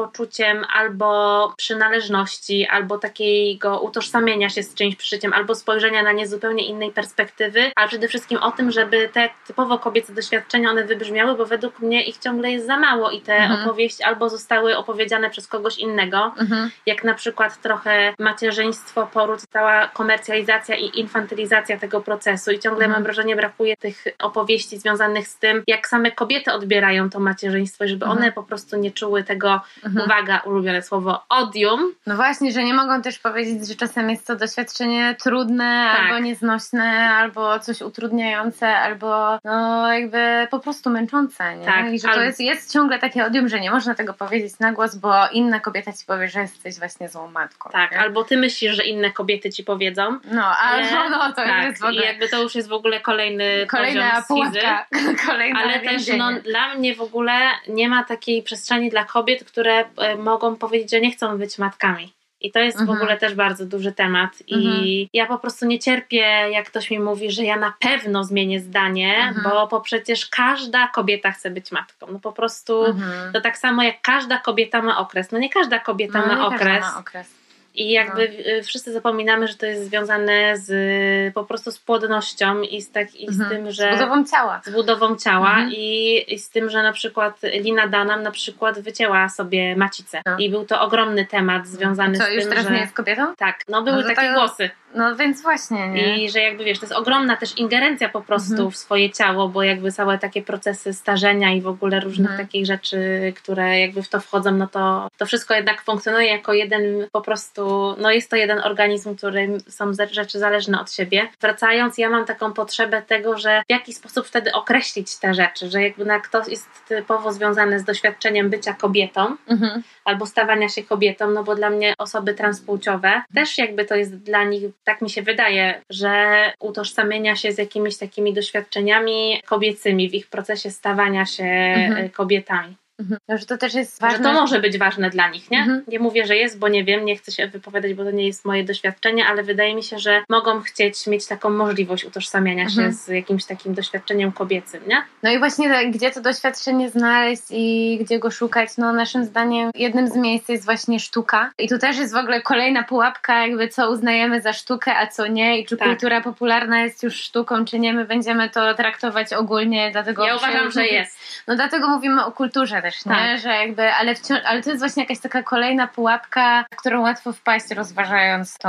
poczuciem 0.00 0.64
albo 0.74 1.52
przynależności, 1.56 2.66
albo 2.66 2.98
takiego 2.98 3.80
utożsamienia 3.80 4.48
się 4.48 4.62
z 4.62 4.74
czymś 4.74 4.96
przeżyciem, 4.96 5.32
albo 5.32 5.54
spojrzenia 5.54 6.02
na 6.02 6.12
nie 6.12 6.26
zupełnie 6.26 6.66
innej 6.66 6.90
perspektywy, 6.90 7.72
ale 7.76 7.88
przede 7.88 8.08
wszystkim 8.08 8.38
o 8.38 8.50
tym, 8.50 8.70
żeby 8.70 9.08
te 9.12 9.30
typowo 9.46 9.78
kobiece 9.78 10.12
doświadczenia 10.12 10.70
one 10.70 10.84
wybrzmiały, 10.84 11.36
bo 11.36 11.46
według 11.46 11.80
mnie 11.80 12.04
ich 12.04 12.18
ciągle 12.18 12.50
jest 12.50 12.66
za 12.66 12.76
mało 12.76 13.10
i 13.10 13.20
te 13.20 13.36
mhm. 13.36 13.62
opowieści 13.62 14.02
albo 14.02 14.28
zostały 14.28 14.76
opowiedziane 14.76 15.30
przez 15.30 15.46
kogoś 15.46 15.78
innego, 15.78 16.34
mhm. 16.38 16.70
jak 16.86 17.04
na 17.04 17.14
przykład 17.14 17.60
trochę 17.60 18.14
macierzyństwo, 18.18 19.08
poród, 19.12 19.40
cała 19.52 19.88
komercjalizacja 19.88 20.76
i 20.76 21.00
infantylizacja 21.00 21.78
tego 21.78 22.00
procesu 22.00 22.50
i 22.50 22.58
ciągle 22.58 22.84
mhm. 22.84 22.90
mam 22.92 23.02
wrażenie 23.02 23.36
brakuje 23.36 23.76
tych 23.76 24.04
opowieści 24.18 24.78
związanych 24.78 25.28
z 25.28 25.38
tym, 25.38 25.62
jak 25.66 25.88
same 25.88 26.12
kobiety 26.12 26.52
odbierają 26.52 27.10
to 27.10 27.20
macierzyństwo, 27.20 27.86
żeby 27.88 28.04
mhm. 28.04 28.18
one 28.18 28.32
po 28.32 28.42
prostu 28.42 28.76
nie 28.76 28.90
czuły 28.90 29.24
tego 29.24 29.60
mhm. 29.90 30.06
uwaga, 30.06 30.38
ulubione 30.38 30.82
słowo, 30.82 31.24
odium. 31.28 31.94
No 32.06 32.16
właśnie, 32.16 32.52
że 32.52 32.64
nie 32.64 32.74
mogą 32.74 33.02
też 33.02 33.18
powiedzieć, 33.18 33.68
że 33.68 33.74
czasem 33.74 34.10
jest 34.10 34.26
to 34.26 34.36
doświadczenie 34.36 35.16
trudne, 35.22 35.92
tak. 35.96 36.00
albo 36.00 36.18
nieznośne, 36.18 37.10
albo 37.10 37.58
coś 37.58 37.82
utrudniające, 37.82 38.76
albo 38.78 39.38
no 39.44 39.92
jakby 39.92 40.48
po 40.50 40.60
prostu 40.60 40.90
męczące, 40.90 41.56
nie? 41.56 41.66
Tak, 41.66 41.92
I 41.92 42.00
że 42.00 42.08
to 42.08 42.22
jest, 42.22 42.40
jest 42.40 42.72
ciągle 42.72 42.98
takie 42.98 43.24
odium, 43.24 43.48
że 43.48 43.60
nie 43.60 43.70
można 43.70 43.94
tego 43.94 44.14
powiedzieć 44.14 44.58
na 44.58 44.72
głos, 44.72 44.96
bo 44.96 45.28
inna 45.32 45.60
kobieta 45.60 45.92
ci 45.92 46.06
powie, 46.06 46.28
że 46.28 46.40
jesteś 46.40 46.78
właśnie 46.78 47.08
złą 47.08 47.30
matką. 47.30 47.70
Tak, 47.70 47.92
nie? 47.92 48.00
albo 48.00 48.24
ty 48.24 48.36
myślisz, 48.36 48.76
że 48.76 48.84
inne 48.84 49.10
kobiety 49.10 49.50
ci 49.50 49.64
powiedzą. 49.64 50.18
No, 50.24 50.44
ale 50.46 50.82
no, 51.10 51.28
to 51.28 51.32
tak, 51.32 51.64
jest 51.64 51.80
w 51.80 51.84
ogóle... 51.84 52.02
I 52.02 52.06
jakby 52.06 52.28
to 52.28 52.42
już 52.42 52.54
jest 52.54 52.68
w 52.68 52.72
ogóle 52.72 53.00
kolejny 53.00 53.66
Kolejna 53.66 54.22
poziom 54.28 54.62
Kolejna 55.26 55.60
ale 55.60 55.80
też 55.80 56.02
no, 56.18 56.32
dla 56.32 56.74
mnie 56.74 56.94
w 56.94 57.00
ogóle 57.00 57.32
nie 57.68 57.88
ma 57.88 58.04
takiej 58.04 58.42
przestrzeni 58.42 58.90
dla 58.90 59.04
kobiet, 59.04 59.44
które 59.44 59.79
które 59.84 60.16
mogą 60.16 60.56
powiedzieć, 60.56 60.90
że 60.90 61.00
nie 61.00 61.10
chcą 61.10 61.38
być 61.38 61.58
matkami. 61.58 62.12
I 62.40 62.52
to 62.52 62.58
jest 62.58 62.80
mhm. 62.80 62.98
w 62.98 63.00
ogóle 63.00 63.18
też 63.18 63.34
bardzo 63.34 63.66
duży 63.66 63.92
temat. 63.92 64.42
I 64.46 64.54
mhm. 64.54 64.84
ja 65.12 65.26
po 65.26 65.38
prostu 65.38 65.66
nie 65.66 65.78
cierpię, 65.78 66.24
jak 66.50 66.66
ktoś 66.66 66.90
mi 66.90 67.00
mówi, 67.00 67.30
że 67.30 67.44
ja 67.44 67.56
na 67.56 67.74
pewno 67.80 68.24
zmienię 68.24 68.60
zdanie, 68.60 69.16
mhm. 69.16 69.44
bo, 69.44 69.66
bo 69.66 69.80
przecież 69.80 70.26
każda 70.26 70.88
kobieta 70.88 71.30
chce 71.30 71.50
być 71.50 71.72
matką. 71.72 72.06
No 72.12 72.18
po 72.18 72.32
prostu 72.32 72.84
mhm. 72.84 73.32
to 73.32 73.40
tak 73.40 73.58
samo 73.58 73.82
jak 73.82 74.02
każda 74.02 74.38
kobieta 74.38 74.82
ma 74.82 74.98
okres. 74.98 75.32
No 75.32 75.38
nie 75.38 75.50
każda 75.50 75.78
kobieta 75.78 76.20
no, 76.20 76.26
ma, 76.26 76.46
okres. 76.46 76.80
ma 76.80 76.98
okres. 76.98 77.39
I 77.80 77.90
jakby 77.90 78.28
no. 78.28 78.64
wszyscy 78.64 78.92
zapominamy, 78.92 79.48
że 79.48 79.54
to 79.54 79.66
jest 79.66 79.84
związane 79.84 80.56
z 80.56 81.34
po 81.34 81.44
prostu 81.44 81.70
z 81.70 81.78
płodnością 81.78 82.60
i 82.62 82.82
z, 82.82 82.90
tak, 82.90 83.14
i 83.14 83.26
z 83.26 83.40
mhm. 83.40 83.50
tym, 83.50 83.72
że. 83.72 83.96
Z 83.96 83.98
budową 83.98 84.24
ciała. 84.24 84.60
Z 84.64 84.70
budową 84.70 85.16
ciała 85.16 85.50
mhm. 85.50 85.72
i, 85.72 86.24
i, 86.28 86.38
z 86.38 86.50
tym, 86.50 86.70
że 86.70 86.82
na 86.82 86.92
przykład 86.92 87.40
Lina 87.42 87.88
Danam 87.88 88.22
na 88.22 88.30
przykład 88.30 88.80
wycięła 88.80 89.28
sobie 89.28 89.76
macicę. 89.76 90.22
No. 90.26 90.38
I 90.38 90.50
był 90.50 90.64
to 90.64 90.80
ogromny 90.80 91.26
temat 91.26 91.66
związany 91.66 92.18
Co, 92.18 92.24
z 92.24 92.26
tym. 92.26 92.36
już 92.36 92.44
teraz 92.44 92.64
że... 92.64 92.70
nie 92.70 92.80
jest 92.80 92.92
kobietą? 92.92 93.34
Tak, 93.36 93.60
no 93.68 93.82
były 93.82 93.96
no 93.96 94.02
takie 94.02 94.14
tak... 94.14 94.34
głosy. 94.34 94.70
No 94.94 95.16
więc 95.16 95.42
właśnie, 95.42 95.88
nie? 95.88 96.24
I 96.24 96.30
że 96.30 96.40
jakby 96.40 96.64
wiesz, 96.64 96.78
to 96.78 96.86
jest 96.86 96.98
ogromna 96.98 97.36
też 97.36 97.58
ingerencja 97.58 98.08
po 98.08 98.22
prostu 98.22 98.52
mhm. 98.52 98.70
w 98.70 98.76
swoje 98.76 99.10
ciało, 99.10 99.48
bo 99.48 99.62
jakby 99.62 99.92
całe 99.92 100.18
takie 100.18 100.42
procesy 100.42 100.92
starzenia 100.92 101.52
i 101.52 101.60
w 101.60 101.66
ogóle 101.66 102.00
różnych 102.00 102.30
mhm. 102.30 102.46
takich 102.46 102.66
rzeczy, 102.66 103.32
które 103.36 103.80
jakby 103.80 104.02
w 104.02 104.08
to 104.08 104.20
wchodzą, 104.20 104.50
no 104.50 104.66
to 104.66 105.08
to 105.18 105.26
wszystko 105.26 105.54
jednak 105.54 105.82
funkcjonuje 105.82 106.26
jako 106.26 106.52
jeden 106.52 106.82
po 107.12 107.20
prostu, 107.20 107.69
no 107.98 108.10
jest 108.10 108.30
to 108.30 108.36
jeden 108.36 108.58
organizm, 108.58 109.16
który 109.16 109.58
są 109.68 109.92
rzeczy 110.10 110.38
zależne 110.38 110.80
od 110.80 110.92
siebie. 110.92 111.28
Wracając, 111.40 111.98
ja 111.98 112.10
mam 112.10 112.24
taką 112.24 112.52
potrzebę 112.52 113.02
tego, 113.02 113.38
że 113.38 113.62
w 113.68 113.72
jaki 113.72 113.94
sposób 113.94 114.26
wtedy 114.26 114.52
określić 114.52 115.16
te 115.16 115.34
rzeczy, 115.34 115.70
że 115.70 115.82
jakby 115.82 116.04
na 116.04 116.20
ktoś 116.20 116.48
jest 116.48 116.68
typowo 116.88 117.32
związany 117.32 117.80
z 117.80 117.84
doświadczeniem 117.84 118.50
bycia 118.50 118.74
kobietą 118.74 119.36
mhm. 119.48 119.82
albo 120.04 120.26
stawania 120.26 120.68
się 120.68 120.82
kobietą, 120.82 121.30
no 121.30 121.44
bo 121.44 121.54
dla 121.54 121.70
mnie 121.70 121.94
osoby 121.98 122.34
transpłciowe 122.34 123.22
też 123.34 123.58
jakby 123.58 123.84
to 123.84 123.94
jest 123.94 124.16
dla 124.16 124.44
nich 124.44 124.62
tak 124.84 125.02
mi 125.02 125.10
się 125.10 125.22
wydaje, 125.22 125.82
że 125.90 126.12
utożsamienia 126.60 127.36
się 127.36 127.52
z 127.52 127.58
jakimiś 127.58 127.98
takimi 127.98 128.34
doświadczeniami 128.34 129.42
kobiecymi 129.46 130.10
w 130.10 130.14
ich 130.14 130.26
procesie 130.26 130.70
stawania 130.70 131.26
się 131.26 131.44
mhm. 131.44 132.10
kobietami. 132.10 132.76
Mhm. 133.00 133.38
Że 133.38 133.46
to 133.46 133.58
też 133.58 133.74
jest 133.74 134.00
ważne. 134.00 134.18
Że 134.18 134.24
to 134.24 134.32
może 134.32 134.60
być 134.60 134.78
ważne 134.78 135.10
dla 135.10 135.30
nich, 135.30 135.50
nie? 135.50 135.58
Mhm. 135.58 135.82
Nie 135.88 135.98
mówię, 135.98 136.26
że 136.26 136.36
jest, 136.36 136.58
bo 136.58 136.68
nie 136.68 136.84
wiem, 136.84 137.04
nie 137.04 137.16
chcę 137.16 137.32
się 137.32 137.46
wypowiadać, 137.46 137.94
bo 137.94 138.04
to 138.04 138.10
nie 138.10 138.26
jest 138.26 138.44
moje 138.44 138.64
doświadczenie, 138.64 139.26
ale 139.26 139.42
wydaje 139.42 139.74
mi 139.74 139.82
się, 139.82 139.98
że 139.98 140.22
mogą 140.28 140.60
chcieć 140.60 141.06
mieć 141.06 141.26
taką 141.26 141.50
możliwość 141.50 142.04
utożsamiania 142.04 142.64
mhm. 142.64 142.90
się 142.90 142.96
z 142.96 143.08
jakimś 143.08 143.44
takim 143.44 143.74
doświadczeniem 143.74 144.32
kobiecym, 144.32 144.80
nie? 144.86 145.02
No 145.22 145.30
i 145.30 145.38
właśnie 145.38 145.90
gdzie 145.90 146.10
to 146.10 146.20
doświadczenie 146.20 146.90
znaleźć 146.90 147.42
i 147.50 147.98
gdzie 148.00 148.18
go 148.18 148.30
szukać? 148.30 148.68
No 148.78 148.92
naszym 148.92 149.24
zdaniem 149.24 149.70
jednym 149.74 150.08
z 150.08 150.16
miejsc 150.16 150.48
jest 150.48 150.64
właśnie 150.64 151.00
sztuka. 151.00 151.50
I 151.58 151.68
tu 151.68 151.78
też 151.78 151.98
jest 151.98 152.14
w 152.14 152.16
ogóle 152.16 152.42
kolejna 152.42 152.82
pułapka, 152.82 153.46
jakby 153.46 153.68
co 153.68 153.90
uznajemy 153.90 154.40
za 154.40 154.52
sztukę, 154.52 154.96
a 154.96 155.06
co 155.06 155.26
nie 155.26 155.60
i 155.60 155.66
czy 155.66 155.76
tak. 155.76 155.88
kultura 155.88 156.20
popularna 156.20 156.80
jest 156.80 157.02
już 157.02 157.14
sztuką, 157.14 157.64
czy 157.64 157.78
nie. 157.78 157.92
My 157.92 158.04
będziemy 158.04 158.50
to 158.50 158.74
traktować 158.74 159.32
ogólnie, 159.32 159.90
dlatego... 159.92 160.26
Ja 160.26 160.36
uważam, 160.36 160.70
że 160.70 160.86
jest. 160.86 161.18
No 161.46 161.56
dlatego 161.56 161.88
mówimy 161.88 162.24
o 162.24 162.32
kulturze 162.32 162.80
też, 162.90 163.06
nie? 163.06 163.12
Tak. 163.12 163.38
Że 163.40 163.48
jakby, 163.48 163.92
ale, 163.92 164.14
wciąż, 164.14 164.40
ale 164.44 164.62
to 164.62 164.70
jest 164.70 164.82
właśnie 164.82 165.02
jakaś 165.02 165.18
taka 165.18 165.42
kolejna 165.42 165.86
pułapka, 165.86 166.64
w 166.72 166.76
którą 166.76 167.02
łatwo 167.02 167.32
wpaść 167.32 167.70
rozważając 167.70 168.58
tą 168.58 168.68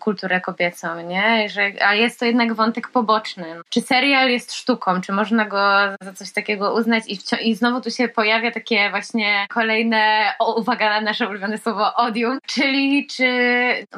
kulturę 0.00 0.40
kobiecą, 0.40 1.00
nie? 1.00 1.48
Że, 1.48 1.72
a 1.80 1.94
jest 1.94 2.20
to 2.20 2.24
jednak 2.24 2.54
wątek 2.54 2.88
poboczny. 2.88 3.46
Czy 3.68 3.80
serial 3.80 4.30
jest 4.30 4.54
sztuką? 4.54 5.00
Czy 5.00 5.12
można 5.12 5.44
go 5.44 5.78
za 6.00 6.12
coś 6.12 6.32
takiego 6.32 6.74
uznać? 6.74 7.04
I, 7.06 7.16
wciąż, 7.16 7.42
i 7.42 7.54
znowu 7.54 7.80
tu 7.80 7.90
się 7.90 8.08
pojawia 8.08 8.50
takie 8.50 8.90
właśnie 8.90 9.46
kolejne, 9.48 10.32
o, 10.38 10.60
uwaga 10.60 10.90
na 10.90 11.00
nasze 11.00 11.28
ulubione 11.28 11.58
słowo, 11.58 11.94
odium, 11.94 12.38
czyli 12.46 13.06
czy 13.06 13.26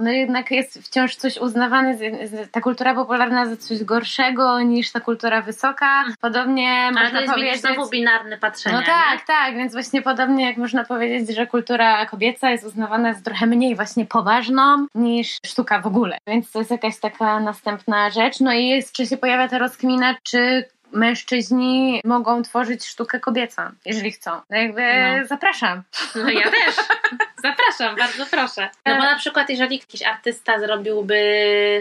no 0.00 0.10
jednak 0.10 0.50
jest 0.50 0.82
wciąż 0.82 1.16
coś 1.16 1.36
uznawane, 1.36 1.98
ta 2.52 2.60
kultura 2.60 2.94
popularna 2.94 3.46
za 3.46 3.56
coś 3.56 3.84
gorszego 3.84 4.60
niż 4.60 4.92
ta 4.92 5.00
kultura 5.00 5.42
wysoka. 5.42 6.04
Podobnie 6.20 6.70
Ale 6.72 6.92
można 6.92 7.10
to 7.10 7.20
jest 7.20 7.34
powiedzieć... 7.34 7.60
znowu 7.60 7.90
binarne 7.90 8.38
patrzenie. 8.38 8.76
No 8.76 8.82
tak, 8.82 9.26
tak, 9.26 9.55
więc 9.56 9.72
właśnie 9.72 10.02
podobnie 10.02 10.46
jak 10.46 10.56
można 10.56 10.84
powiedzieć, 10.84 11.36
że 11.36 11.46
kultura 11.46 12.06
kobieca 12.06 12.50
jest 12.50 12.64
uznawana 12.64 13.14
za 13.14 13.20
trochę 13.20 13.46
mniej 13.46 13.76
właśnie 13.76 14.06
poważną 14.06 14.86
niż 14.94 15.36
sztuka 15.46 15.80
w 15.80 15.86
ogóle. 15.86 16.18
Więc 16.26 16.50
to 16.52 16.58
jest 16.58 16.70
jakaś 16.70 17.00
taka 17.00 17.40
następna 17.40 18.10
rzecz. 18.10 18.40
No 18.40 18.52
i 18.52 18.68
jeszcze 18.68 19.06
się 19.06 19.16
pojawia 19.16 19.48
ta 19.48 19.58
rozkmina, 19.58 20.14
czy 20.22 20.64
mężczyźni 20.92 22.00
mogą 22.04 22.42
tworzyć 22.42 22.84
sztukę 22.86 23.20
kobiecą, 23.20 23.62
jeżeli 23.84 24.12
chcą. 24.12 24.30
No 24.50 24.56
jakby 24.56 24.82
No. 25.20 25.26
zapraszam. 25.26 25.82
No 26.14 26.30
ja 26.30 26.50
też. 26.50 26.74
Zapraszam, 27.42 27.96
bardzo 27.96 28.26
proszę. 28.26 28.70
No 28.86 28.96
bo 28.96 29.02
na 29.02 29.16
przykład, 29.16 29.50
jeżeli 29.50 29.78
jakiś 29.78 30.02
artysta 30.02 30.60
zrobiłby 30.60 31.20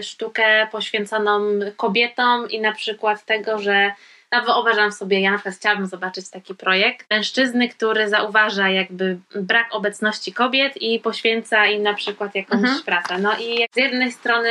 sztukę 0.02 0.66
poświęconą 0.72 1.40
kobietom 1.76 2.50
i 2.50 2.60
na 2.60 2.72
przykład 2.72 3.24
tego, 3.24 3.58
że 3.58 3.92
no 4.38 4.44
wyobrażam 4.44 4.92
sobie, 4.92 5.20
ja 5.20 5.30
na 5.30 5.36
przykład 5.36 5.54
chciałabym 5.56 5.86
zobaczyć 5.86 6.30
taki 6.30 6.54
projekt 6.54 7.10
mężczyzny, 7.10 7.68
który 7.68 8.08
zauważa 8.08 8.68
jakby 8.68 9.18
brak 9.34 9.66
obecności 9.70 10.32
kobiet 10.32 10.76
i 10.82 11.00
poświęca 11.00 11.66
im 11.66 11.82
na 11.82 11.94
przykład 11.94 12.34
jakąś 12.34 12.60
Mhm. 12.60 12.82
pracę. 12.82 13.18
No 13.18 13.32
i 13.38 13.66
z 13.72 13.76
jednej 13.76 14.12
strony 14.12 14.50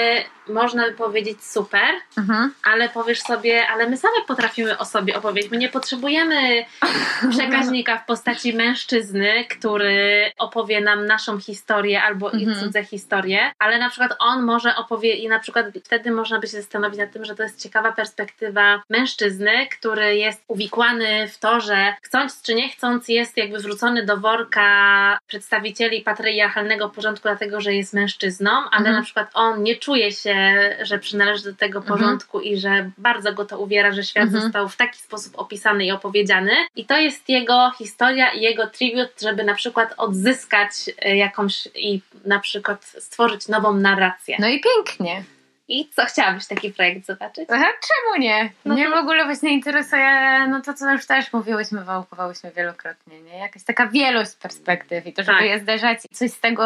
można 0.50 0.84
by 0.86 0.92
powiedzieć 0.92 1.44
super, 1.44 1.90
Mhm. 2.18 2.54
ale 2.64 2.90
powiesz 2.90 3.20
sobie, 3.22 3.68
ale 3.68 3.90
my 3.90 3.98
same 3.98 4.14
potrafimy 4.28 4.78
o 4.78 4.86
sobie 4.86 5.18
opowiedzieć. 5.18 5.52
My 5.52 5.58
nie 5.58 5.70
potrzebujemy 5.70 6.66
przekaźnika 7.32 7.98
w 7.98 8.06
postaci 8.06 8.54
mężczyzny, 8.54 9.46
który 9.50 10.32
opowie 10.38 10.82
nam 10.82 11.06
naszą 11.06 11.40
historię 11.40 12.04
albo 12.04 12.32
ich 12.32 12.48
Mhm. 12.48 12.66
cudze 12.66 12.84
historie, 12.84 13.52
ale 13.60 13.80
na 13.80 13.90
przykład 13.90 14.16
on 14.20 14.44
może 14.44 14.76
opowie 14.76 15.14
i 15.14 15.28
na 15.28 15.40
przykład 15.40 15.66
wtedy 15.84 16.12
można 16.12 16.40
by 16.40 16.48
się 16.48 16.58
zastanowić 16.62 17.00
nad 17.00 17.12
tym, 17.12 17.26
że 17.26 17.36
to 17.36 17.44
jest 17.44 17.64
ciekawa 17.64 17.92
perspektywa 17.92 18.82
mężczyzny, 18.90 19.68
który 19.78 20.16
jest 20.16 20.44
uwikłany 20.48 21.28
w 21.28 21.38
to, 21.38 21.60
że 21.62 21.94
chcąc 22.02 22.42
czy 22.42 22.56
nie 22.56 22.70
chcąc 22.70 23.08
jest 23.08 23.38
jakby 23.38 23.58
wrzucony 23.58 24.06
do 24.06 24.18
worka 24.18 25.18
przedstawicieli 25.28 26.02
patriarchalnego 26.02 26.90
porządku 26.90 27.24
dlatego, 27.24 27.62
że 27.62 27.74
jest 27.74 27.94
mężczyzną, 27.94 28.52
ale 28.52 28.78
Mhm. 28.78 28.96
na 28.96 29.02
przykład 29.02 29.30
on 29.34 29.64
nie 29.64 29.76
czuje 29.76 30.12
się, 30.12 30.36
że 30.82 31.00
przynależy 31.00 31.44
do 31.44 31.56
tego 31.56 31.80
Mhm. 31.80 32.00
porządku 32.00 32.40
i 32.40 32.58
że 32.58 32.90
bardzo 32.98 33.34
go 33.34 33.46
to 33.46 33.60
uwiera, 33.60 33.92
że 33.92 34.04
świat 34.04 34.24
Mhm. 34.24 34.44
został 34.44 34.70
w 34.70 34.76
taki 34.78 35.00
sposób 35.00 35.34
opisany 35.40 35.86
i 35.86 35.92
opowiedziany. 35.92 36.52
I 36.76 36.86
to 36.86 36.98
jest 36.98 37.30
jego 37.30 37.72
historia 37.78 38.30
i 38.34 38.42
jego 38.42 38.68
tribut, 38.68 39.10
żeby 39.22 39.44
na 39.44 39.54
przykład 39.54 39.94
odzyskać 39.98 40.72
e, 41.00 41.16
jakąś 41.18 41.68
i 41.76 42.02
na 42.26 42.40
przykład 42.40 42.86
stworzyć 42.86 43.48
nową 43.48 43.74
narrację. 43.74 44.38
No 44.40 44.48
i 44.48 44.62
pięknie. 44.62 45.24
I 45.68 45.90
co, 45.90 46.06
chciałabyś 46.06 46.48
taki 46.48 46.74
projekt 46.74 47.06
zobaczyć? 47.06 47.50
Czemu 47.50 48.20
nie? 48.24 48.50
No 48.66 48.74
Mnie 48.74 48.86
to- 48.86 48.92
w 48.92 48.98
ogóle 49.00 49.26
właśnie 49.26 49.54
interesuje, 49.54 50.48
no 50.50 50.62
to 50.62 50.74
co 50.74 50.92
już 50.92 51.06
też 51.06 51.34
mówiłyśmy, 51.34 51.84
wałkowałyśmy 51.84 52.52
wielokrotnie, 52.52 53.22
nie? 53.22 53.38
Jakaś 53.40 53.64
taka 53.64 53.88
wielość 53.88 54.36
perspektyw 54.36 55.08
i 55.08 55.14
to, 55.14 55.24
żeby 55.24 55.38
Tak. 55.38 55.48
je 55.48 55.60
zderzać, 55.60 56.00
coś 56.14 56.32
z 56.32 56.40
tego 56.40 56.64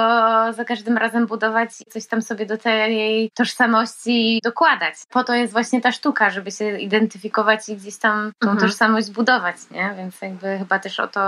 za 0.54 0.66
każdym 0.66 0.98
razem 0.98 1.28
budować 1.28 1.70
i 1.82 1.86
coś 1.86 2.08
tam 2.08 2.22
sobie 2.22 2.46
do 2.46 2.58
tej 2.58 3.32
tożsamości 3.36 4.40
dokładać. 4.44 4.94
Po 5.10 5.24
to 5.24 5.34
jest 5.36 5.54
właśnie 5.54 5.82
ta 5.82 5.92
sztuka, 5.92 6.30
żeby 6.30 6.52
się 6.52 6.78
identyfikować 6.80 7.70
i 7.70 7.76
gdzieś 7.78 7.98
tam 7.98 8.32
tą 8.40 8.50
Mhm. 8.50 8.70
tożsamość 8.70 9.12
budować, 9.12 9.56
nie? 9.72 9.94
Więc 9.98 10.22
jakby 10.22 10.58
chyba 10.58 10.80
też 10.80 11.00
o 11.00 11.08
to 11.08 11.20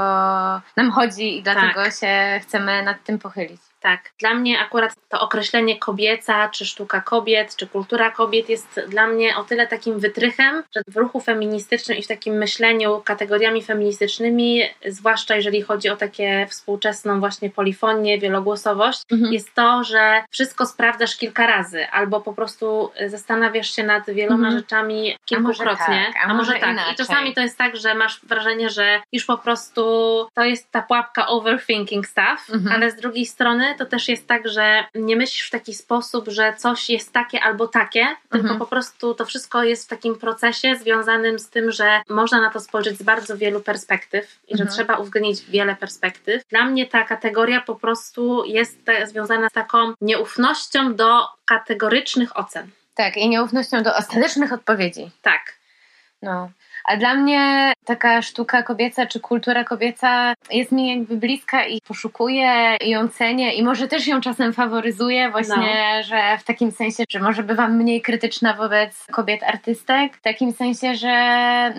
nam 0.77 0.91
chodzi 0.91 1.37
i 1.37 1.43
dlatego 1.43 1.83
Tak. 1.83 1.93
się 1.93 2.39
chcemy 2.43 2.83
nad 2.83 3.03
tym 3.03 3.19
pochylić. 3.19 3.61
Tak, 3.81 4.11
dla 4.19 4.33
mnie 4.33 4.59
akurat 4.59 4.93
to 5.09 5.19
określenie 5.21 5.79
kobieca, 5.79 6.49
czy 6.49 6.65
sztuka 6.65 7.01
kobiet, 7.01 7.55
czy 7.55 7.67
kultura 7.67 8.11
kobiet 8.11 8.49
jest 8.49 8.79
dla 8.87 9.07
mnie 9.07 9.37
o 9.37 9.43
tyle 9.43 9.67
takim 9.67 9.99
wytrychem, 9.99 10.63
że 10.75 10.81
w 10.87 10.95
ruchu 10.97 11.19
feministycznym 11.19 11.97
i 11.97 12.03
w 12.03 12.07
takim 12.07 12.33
myśleniu 12.37 13.01
kategoriami 13.05 13.63
feministycznymi, 13.63 14.61
zwłaszcza 14.85 15.35
jeżeli 15.35 15.61
chodzi 15.61 15.89
o 15.89 15.95
takie 15.95 16.47
współczesną 16.49 17.19
właśnie 17.19 17.49
polifonię, 17.49 18.19
wielogłosowość, 18.19 19.01
Mhm. 19.11 19.33
jest 19.33 19.53
to, 19.55 19.83
że 19.83 20.23
wszystko 20.31 20.65
sprawdzasz 20.65 21.17
kilka 21.17 21.47
razy, 21.47 21.87
albo 21.89 22.21
po 22.21 22.33
prostu 22.33 22.91
zastanawiasz 23.07 23.75
się 23.75 23.83
nad 23.83 24.09
wieloma 24.09 24.47
Mhm. 24.47 24.57
rzeczami 24.57 25.17
kilkukrotnie, 25.25 26.05
tak, 26.13 26.25
a 26.29 26.33
może 26.33 26.57
inaczej. 26.57 26.93
I 26.93 26.95
czasami 26.95 27.33
to 27.33 27.41
jest 27.41 27.57
tak, 27.57 27.75
że 27.77 27.95
masz 27.95 28.19
wrażenie, 28.23 28.69
że 28.69 29.01
już 29.11 29.25
po 29.25 29.37
prostu 29.37 29.81
to 30.33 30.43
jest 30.43 30.71
ta 30.71 30.81
pułapka 30.81 31.27
overthinking 31.27 32.07
stuff, 32.07 32.49
Mhm. 32.53 32.75
ale 32.75 32.91
z 32.91 32.95
drugiej 32.95 33.25
strony 33.25 33.70
to 33.75 33.85
też 33.85 34.07
jest 34.09 34.27
tak, 34.27 34.47
że 34.47 34.83
nie 34.95 35.15
myślisz 35.15 35.47
w 35.47 35.51
taki 35.51 35.73
sposób, 35.73 36.25
że 36.27 36.53
coś 36.57 36.89
jest 36.89 37.13
takie 37.13 37.43
albo 37.43 37.67
takie, 37.67 38.07
tylko 38.21 38.37
Mhm. 38.37 38.59
po 38.59 38.65
prostu 38.65 39.15
to 39.15 39.25
wszystko 39.25 39.63
jest 39.63 39.85
w 39.85 39.87
takim 39.89 40.15
procesie 40.15 40.75
związanym 40.75 41.39
z 41.39 41.49
tym, 41.49 41.71
że 41.71 42.01
można 42.09 42.41
na 42.41 42.49
to 42.49 42.59
spojrzeć 42.59 42.97
z 42.97 43.03
bardzo 43.03 43.37
wielu 43.37 43.59
perspektyw 43.61 44.39
i 44.47 44.57
że 44.57 44.63
Mhm. 44.63 44.69
trzeba 44.77 44.97
uwzględnić 44.97 45.45
wiele 45.45 45.75
perspektyw. 45.75 46.47
Dla 46.49 46.65
mnie 46.65 46.87
ta 46.87 47.03
kategoria 47.03 47.61
po 47.61 47.75
prostu 47.75 48.45
jest 48.45 48.77
związana 49.05 49.49
z 49.49 49.53
taką 49.53 49.93
nieufnością 50.01 50.95
do 50.95 51.27
kategorycznych 51.45 52.37
ocen. 52.37 52.69
Tak, 52.95 53.17
i 53.17 53.29
nieufnością 53.29 53.83
do 53.83 53.95
ostatecznych 53.95 54.53
odpowiedzi. 54.53 55.11
Tak. 55.21 55.41
No. 56.21 56.49
A 56.85 56.97
dla 56.97 57.15
mnie 57.15 57.73
taka 57.85 58.21
sztuka 58.21 58.63
kobieca 58.63 59.05
czy 59.05 59.19
kultura 59.19 59.63
kobieca 59.63 60.33
jest 60.51 60.71
mi 60.71 60.89
jakby 60.89 61.17
bliska 61.17 61.65
i 61.65 61.81
poszukuję 61.81 62.77
i 62.81 62.89
ją 62.89 63.07
cenię 63.07 63.53
i 63.53 63.63
może 63.63 63.87
też 63.87 64.07
ją 64.07 64.21
czasem 64.21 64.53
faworyzuję 64.53 65.31
właśnie, 65.31 66.03
że 66.03 66.37
w 66.39 66.43
takim 66.43 66.71
sensie, 66.71 67.03
że 67.09 67.19
może 67.19 67.43
bywam 67.43 67.77
mniej 67.77 68.01
krytyczna 68.01 68.53
wobec 68.53 69.05
kobiet 69.11 69.43
artystek, 69.43 70.17
w 70.17 70.21
takim 70.21 70.51
sensie, 70.53 70.95
że 70.95 71.13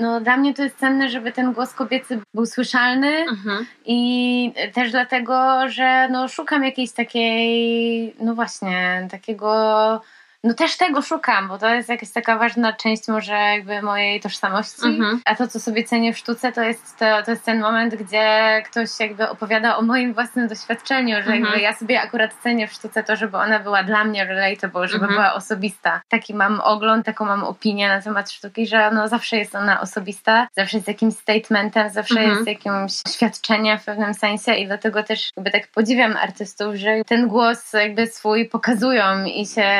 no 0.00 0.20
dla 0.20 0.36
mnie 0.36 0.54
to 0.54 0.62
jest 0.62 0.78
cenne, 0.78 1.08
żeby 1.08 1.32
ten 1.32 1.52
głos 1.52 1.74
kobiecy 1.74 2.20
był 2.34 2.46
słyszalny 2.46 3.12
Mhm. 3.30 3.66
i 3.86 4.52
też 4.74 4.90
dlatego, 4.90 5.68
że 5.68 6.08
no 6.10 6.28
szukam 6.28 6.64
jakiejś 6.64 6.92
takiej, 6.92 8.14
no 8.20 8.34
właśnie, 8.34 9.08
takiego 9.10 10.00
no 10.44 10.54
też 10.54 10.76
tego 10.76 11.02
szukam, 11.02 11.48
bo 11.48 11.58
to 11.58 11.74
jest 11.74 11.88
jakaś 11.88 12.10
taka 12.10 12.38
ważna 12.38 12.72
część 12.72 13.08
może 13.08 13.32
jakby 13.32 13.82
mojej 13.82 14.20
tożsamości. 14.20 14.86
Mhm. 14.86 15.20
A 15.24 15.34
to, 15.34 15.48
co 15.48 15.60
sobie 15.60 15.84
cenię 15.84 16.12
w 16.12 16.18
sztuce, 16.18 16.52
to 16.52 16.62
jest, 16.62 16.98
to, 16.98 17.22
to 17.22 17.30
jest 17.30 17.44
ten 17.44 17.60
moment, 17.60 17.94
gdzie 17.94 18.62
ktoś 18.66 18.88
jakby 19.00 19.28
opowiada 19.28 19.76
o 19.76 19.82
moim 19.82 20.14
własnym 20.14 20.48
doświadczeniu, 20.48 21.14
że 21.16 21.20
Mhm. 21.22 21.42
jakby 21.44 21.60
ja 21.60 21.74
sobie 21.74 22.00
akurat 22.00 22.34
cenię 22.42 22.68
w 22.68 22.72
sztuce 22.72 23.02
to, 23.04 23.16
żeby 23.16 23.36
ona 23.36 23.58
była 23.58 23.82
dla 23.82 24.04
mnie 24.04 24.24
relatable, 24.24 24.88
żeby 24.88 25.04
Mhm. 25.04 25.12
była 25.12 25.34
osobista. 25.34 26.00
Taki 26.08 26.34
mam 26.34 26.60
ogląd, 26.60 27.06
taką 27.06 27.24
mam 27.24 27.44
opinię 27.44 27.88
na 27.88 28.02
temat 28.02 28.30
sztuki, 28.30 28.66
że 28.66 28.90
no 28.90 29.08
zawsze 29.08 29.36
jest 29.36 29.54
ona 29.54 29.80
osobista, 29.80 30.48
zawsze 30.56 30.76
jest 30.76 30.88
jakimś 30.88 31.14
statementem, 31.14 31.90
zawsze 31.90 32.20
Mhm. 32.20 32.30
jest 32.36 32.46
jakimś 32.46 32.92
świadczeniem 33.08 33.78
w 33.78 33.84
pewnym 33.84 34.14
sensie 34.14 34.54
i 34.54 34.66
dlatego 34.66 35.02
też 35.02 35.30
jakby 35.36 35.50
tak 35.50 35.68
podziwiam 35.68 36.16
artystów, 36.16 36.74
że 36.74 37.04
ten 37.06 37.28
głos 37.28 37.72
jakby 37.72 38.06
swój 38.06 38.48
pokazują 38.48 39.24
i 39.24 39.46
się 39.46 39.70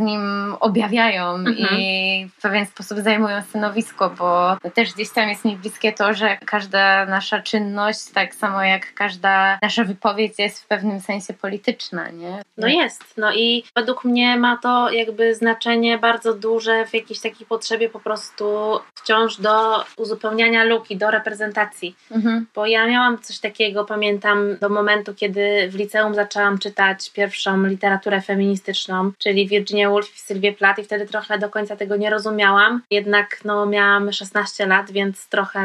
nim 0.00 0.54
objawiają 0.60 1.34
Mhm. 1.34 1.56
i 1.80 2.26
w 2.38 2.42
pewien 2.42 2.66
sposób 2.66 2.98
zajmują 2.98 3.42
stanowisko, 3.42 4.10
bo 4.18 4.56
też 4.74 4.94
gdzieś 4.94 5.10
tam 5.10 5.28
jest 5.28 5.44
mi 5.44 5.56
bliskie 5.56 5.92
to, 5.92 6.14
że 6.14 6.36
każda 6.36 7.06
nasza 7.06 7.42
czynność, 7.42 8.10
tak 8.14 8.34
samo 8.34 8.62
jak 8.62 8.94
każda 8.94 9.58
nasza 9.62 9.84
wypowiedź 9.84 10.38
jest 10.38 10.62
w 10.62 10.66
pewnym 10.66 11.00
sensie 11.00 11.34
polityczna, 11.34 12.08
nie? 12.10 12.42
No 12.56 12.68
jest. 12.68 13.04
No 13.16 13.32
i 13.34 13.64
według 13.76 14.04
mnie 14.04 14.36
ma 14.36 14.56
to 14.56 14.90
jakby 14.90 15.34
znaczenie 15.34 15.98
bardzo 15.98 16.34
duże 16.34 16.86
w 16.86 16.94
jakiejś 16.94 17.20
takiej 17.20 17.46
potrzebie 17.46 17.88
po 17.88 18.00
prostu 18.00 18.44
wciąż 18.94 19.36
do 19.40 19.84
uzupełniania 19.96 20.64
luki, 20.64 20.96
do 20.96 21.10
reprezentacji. 21.10 21.96
Mhm. 22.10 22.46
Bo 22.54 22.66
ja 22.66 22.86
miałam 22.86 23.18
coś 23.18 23.38
takiego, 23.38 23.84
pamiętam, 23.84 24.56
do 24.60 24.68
momentu, 24.68 25.14
kiedy 25.14 25.68
w 25.70 25.74
liceum 25.74 26.14
zaczęłam 26.14 26.58
czytać 26.58 27.10
pierwszą 27.12 27.64
literaturę 27.64 28.20
feministyczną, 28.20 29.12
czyli 29.18 29.48
Virginia 29.48 29.89
Woolf 29.90 30.16
i 30.16 30.18
Sylwię 30.18 30.52
Plath 30.52 30.78
i 30.78 30.84
wtedy 30.84 31.06
trochę 31.06 31.38
do 31.38 31.48
końca 31.48 31.76
tego 31.76 31.96
nie 31.96 32.10
rozumiałam. 32.10 32.82
Jednak 32.90 33.40
no, 33.44 33.66
miałam 33.66 34.12
16 34.12 34.66
lat, 34.66 34.90
więc 34.90 35.28
trochę 35.28 35.60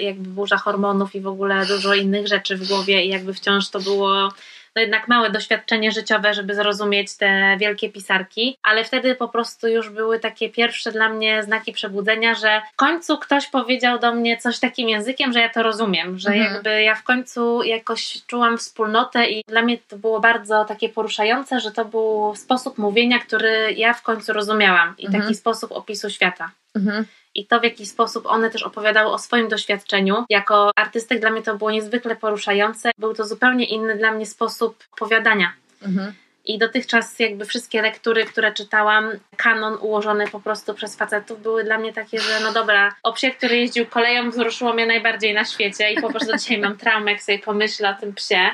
jakby 0.00 0.28
burza 0.28 0.56
hormonów 0.56 1.14
i 1.14 1.20
w 1.20 1.26
ogóle 1.26 1.66
dużo 1.66 1.94
innych 1.94 2.26
rzeczy 2.28 2.56
w 2.56 2.68
głowie 2.68 3.04
i 3.04 3.08
jakby 3.08 3.34
wciąż 3.34 3.70
to 3.70 3.80
było 3.80 4.28
no 4.76 4.82
jednak 4.82 5.08
małe 5.08 5.30
doświadczenie 5.30 5.92
życiowe, 5.92 6.34
żeby 6.34 6.54
zrozumieć 6.54 7.16
te 7.16 7.56
wielkie 7.60 7.90
pisarki, 7.90 8.58
ale 8.62 8.84
wtedy 8.84 9.14
po 9.14 9.28
prostu 9.28 9.68
już 9.68 9.90
były 9.90 10.18
takie 10.18 10.50
pierwsze 10.50 10.92
dla 10.92 11.08
mnie 11.08 11.42
znaki 11.42 11.72
przebudzenia, 11.72 12.34
że 12.34 12.62
w 12.72 12.76
końcu 12.76 13.18
ktoś 13.18 13.46
powiedział 13.46 13.98
do 13.98 14.14
mnie 14.14 14.36
coś 14.36 14.58
takim 14.58 14.88
językiem, 14.88 15.32
że 15.32 15.40
ja 15.40 15.48
to 15.48 15.62
rozumiem, 15.62 16.18
że 16.18 16.28
mhm. 16.28 16.54
jakby 16.54 16.82
ja 16.82 16.94
w 16.94 17.02
końcu 17.02 17.62
jakoś 17.62 18.18
czułam 18.26 18.58
wspólnotę 18.58 19.26
i 19.26 19.44
dla 19.48 19.62
mnie 19.62 19.78
to 19.88 19.96
było 19.96 20.20
bardzo 20.20 20.64
takie 20.64 20.88
poruszające, 20.88 21.60
że 21.60 21.70
to 21.70 21.84
był 21.84 22.34
sposób 22.36 22.78
mówienia, 22.78 23.18
który 23.18 23.74
ja 23.76 23.94
w 23.94 24.02
końcu 24.02 24.32
rozumiałam 24.32 24.94
i 24.98 25.06
mhm. 25.06 25.22
taki 25.22 25.34
sposób 25.34 25.72
opisu 25.72 26.10
świata. 26.10 26.50
Mhm 26.76 27.04
i 27.40 27.46
to, 27.46 27.60
w 27.60 27.64
jaki 27.64 27.86
sposób 27.86 28.26
one 28.26 28.50
też 28.50 28.62
opowiadały 28.62 29.10
o 29.10 29.18
swoim 29.18 29.48
doświadczeniu. 29.48 30.24
Jako 30.30 30.70
artystek 30.76 31.20
dla 31.20 31.30
mnie 31.30 31.42
to 31.42 31.56
było 31.56 31.70
niezwykle 31.70 32.16
poruszające. 32.16 32.90
Był 32.98 33.14
to 33.14 33.24
zupełnie 33.24 33.64
inny 33.64 33.96
dla 33.96 34.12
mnie 34.12 34.26
sposób 34.26 34.84
opowiadania. 34.92 35.52
Mhm. 35.82 36.12
I 36.46 36.58
dotychczas 36.58 37.18
jakby 37.18 37.44
wszystkie 37.44 37.82
lektury, 37.82 38.24
które 38.24 38.52
czytałam, 38.52 39.10
kanon 39.36 39.78
ułożony 39.80 40.28
po 40.28 40.40
prostu 40.40 40.74
przez 40.74 40.96
facetów, 40.96 41.42
były 41.42 41.64
dla 41.64 41.78
mnie 41.78 41.92
takie, 41.92 42.20
że 42.20 42.40
no 42.40 42.52
dobra, 42.52 42.94
o 43.02 43.12
psie, 43.12 43.30
który 43.30 43.56
jeździł 43.56 43.86
koleją, 43.86 44.30
wzruszyło 44.30 44.72
mnie 44.72 44.86
najbardziej 44.86 45.34
na 45.34 45.44
świecie 45.44 45.92
i 45.92 46.00
po 46.00 46.10
prostu 46.10 46.36
dzisiaj 46.36 46.58
mam 46.58 46.76
traumę, 46.76 47.12
jak 47.12 47.22
sobie 47.22 47.38
pomyślę 47.38 47.90
o 47.90 48.00
tym 48.00 48.14
psie. 48.14 48.50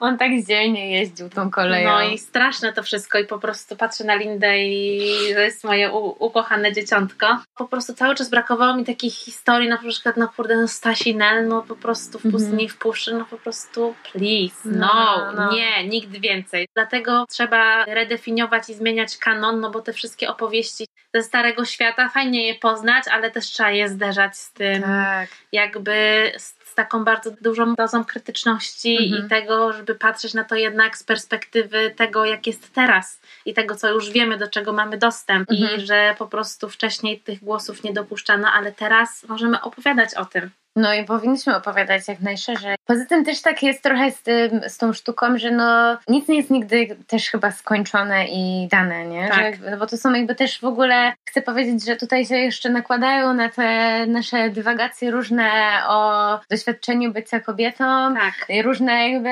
On 0.00 0.18
tak 0.18 0.30
dzielnie 0.48 0.98
jeździł 0.98 1.28
tą 1.28 1.50
koleją. 1.50 1.90
No 1.90 2.02
i 2.02 2.18
straszne 2.18 2.72
to 2.72 2.82
wszystko 2.82 3.18
i 3.18 3.26
po 3.26 3.38
prostu 3.38 3.76
patrzę 3.76 4.04
na 4.04 4.14
Lindę 4.14 4.58
i 4.58 5.10
to 5.34 5.40
jest 5.40 5.64
moje 5.64 5.92
ukochane 6.18 6.72
dzieciątko. 6.72 7.26
Po 7.56 7.68
prostu 7.68 7.94
cały 7.94 8.14
czas 8.14 8.30
brakowało 8.30 8.76
mi 8.76 8.84
takich 8.84 9.14
historii, 9.14 9.68
na 9.68 9.78
przykład 9.78 10.16
no 10.16 10.28
kurde, 10.28 10.56
no 10.56 10.68
Stasi 10.68 11.16
Nel, 11.16 11.48
no 11.48 11.62
po 11.62 11.76
prostu 11.76 12.18
w 12.18 12.30
pustyni, 12.30 12.68
w 12.68 12.78
puszy, 12.78 13.14
no 13.14 13.24
po 13.24 13.38
prostu 13.38 13.94
please, 14.12 14.54
no, 14.64 14.86
no, 14.86 15.32
no, 15.32 15.52
nie, 15.52 15.88
nigdy 15.88 16.20
więcej. 16.20 16.68
Dlatego 16.74 17.09
dlatego 17.10 17.26
trzeba 17.26 17.84
redefiniować 17.84 18.68
i 18.68 18.74
zmieniać 18.74 19.18
kanon, 19.18 19.60
no 19.60 19.70
bo 19.70 19.80
te 19.80 19.92
wszystkie 19.92 20.28
opowieści 20.28 20.86
ze 21.14 21.22
Starego 21.22 21.64
Świata, 21.64 22.08
fajnie 22.08 22.46
je 22.46 22.54
poznać, 22.54 23.04
ale 23.08 23.30
też 23.30 23.44
trzeba 23.44 23.70
je 23.70 23.88
zderzać 23.88 24.36
z 24.36 24.52
tym, 24.52 24.82
tak. 24.82 25.28
jakby 25.52 25.92
z, 26.38 26.54
z, 26.64 26.74
taką 26.74 27.04
bardzo 27.04 27.30
dużą 27.40 27.74
dozą 27.74 28.04
krytyczności 28.04 28.98
mhm. 29.02 29.26
i 29.26 29.28
tego, 29.28 29.72
żeby 29.72 29.94
patrzeć 29.94 30.34
na 30.34 30.44
to 30.44 30.54
jednak 30.54 30.98
z 30.98 31.04
perspektywy 31.04 31.94
tego, 31.96 32.24
jak 32.24 32.46
jest 32.46 32.74
teraz 32.74 33.20
i 33.46 33.54
tego, 33.54 33.74
co 33.74 33.88
już 33.88 34.10
wiemy, 34.10 34.36
do 34.36 34.48
czego 34.48 34.72
mamy 34.72 34.98
dostęp 34.98 35.50
mhm. 35.50 35.80
i 35.80 35.86
że 35.86 36.14
po 36.18 36.26
prostu 36.26 36.68
wcześniej 36.68 37.20
tych 37.20 37.44
głosów 37.44 37.82
nie 37.82 37.92
dopuszczano, 37.92 38.48
ale 38.52 38.72
teraz 38.72 39.24
możemy 39.28 39.60
opowiadać 39.60 40.14
o 40.14 40.24
tym. 40.24 40.50
No 40.76 40.94
i 40.94 41.04
powinniśmy 41.04 41.56
opowiadać 41.56 42.08
jak 42.08 42.20
najszerzej. 42.20 42.76
Poza 42.86 43.04
tym 43.04 43.24
też 43.24 43.42
tak 43.42 43.62
jest 43.62 43.82
trochę 43.82 44.10
z, 44.10 44.22
tym, 44.22 44.60
z 44.68 44.78
tą 44.78 44.92
sztuką, 44.92 45.38
że 45.38 45.50
no 45.50 45.98
nic 46.08 46.28
nie 46.28 46.36
jest 46.36 46.50
nigdy 46.50 46.96
też 47.06 47.30
chyba 47.30 47.50
skończone 47.50 48.26
i 48.26 48.68
dane, 48.70 49.06
nie? 49.06 49.28
Tak. 49.28 49.56
Że, 49.56 49.70
no 49.70 49.76
bo 49.76 49.86
to 49.86 49.96
są 49.96 50.12
jakby 50.12 50.34
też 50.34 50.60
w 50.60 50.64
ogóle, 50.64 51.12
chcę 51.24 51.42
powiedzieć, 51.42 51.84
że 51.84 51.96
tutaj 51.96 52.26
się 52.26 52.36
jeszcze 52.36 52.70
nakładają 52.70 53.34
na 53.34 53.48
te 53.48 54.06
nasze 54.06 54.50
dywagacje 54.50 55.10
różne 55.10 55.50
o 55.88 56.40
doświadczeniu 56.50 57.12
bycia 57.12 57.40
kobietą. 57.40 58.14
Tak. 58.14 58.46
Różne 58.64 59.10
jakby 59.10 59.30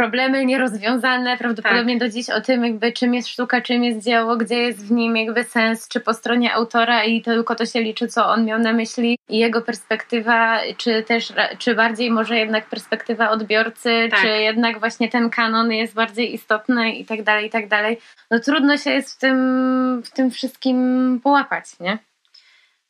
problemy 0.00 0.46
nierozwiązane 0.46 1.36
prawdopodobnie 1.36 1.98
tak. 1.98 2.08
do 2.08 2.14
dziś 2.14 2.30
o 2.30 2.40
tym, 2.40 2.64
jakby 2.64 2.92
czym 2.92 3.14
jest 3.14 3.28
sztuka, 3.28 3.60
czym 3.60 3.84
jest 3.84 4.04
dzieło, 4.04 4.36
gdzie 4.36 4.56
jest 4.56 4.86
w 4.86 4.90
nim 4.90 5.16
jakby 5.16 5.44
sens, 5.44 5.88
czy 5.88 6.00
po 6.00 6.14
stronie 6.14 6.54
autora 6.54 7.04
i 7.04 7.22
tylko 7.22 7.54
to 7.54 7.66
się 7.66 7.80
liczy, 7.80 8.08
co 8.08 8.26
on 8.26 8.44
miał 8.44 8.58
na 8.58 8.72
myśli 8.72 9.18
i 9.28 9.38
jego 9.38 9.62
perspektywa, 9.62 10.60
czy 10.76 11.02
też, 11.02 11.32
czy 11.58 11.74
bardziej 11.74 12.10
może 12.10 12.36
jednak 12.36 12.66
perspektywa 12.66 13.30
odbiorcy, 13.30 14.08
tak. 14.10 14.20
czy 14.20 14.28
jednak 14.28 14.78
właśnie 14.78 15.08
ten 15.08 15.30
kanon 15.30 15.72
jest 15.72 15.94
bardziej 15.94 16.34
istotny 16.34 16.92
i 16.92 17.04
tak 17.04 17.22
dalej, 17.22 17.46
i 17.46 17.50
tak 17.50 17.68
dalej. 17.68 17.98
No 18.30 18.40
trudno 18.40 18.76
się 18.76 18.90
jest 18.90 19.16
w 19.16 19.18
tym, 19.18 20.02
w 20.04 20.10
tym 20.10 20.30
wszystkim 20.30 21.20
połapać, 21.22 21.64
nie? 21.80 21.98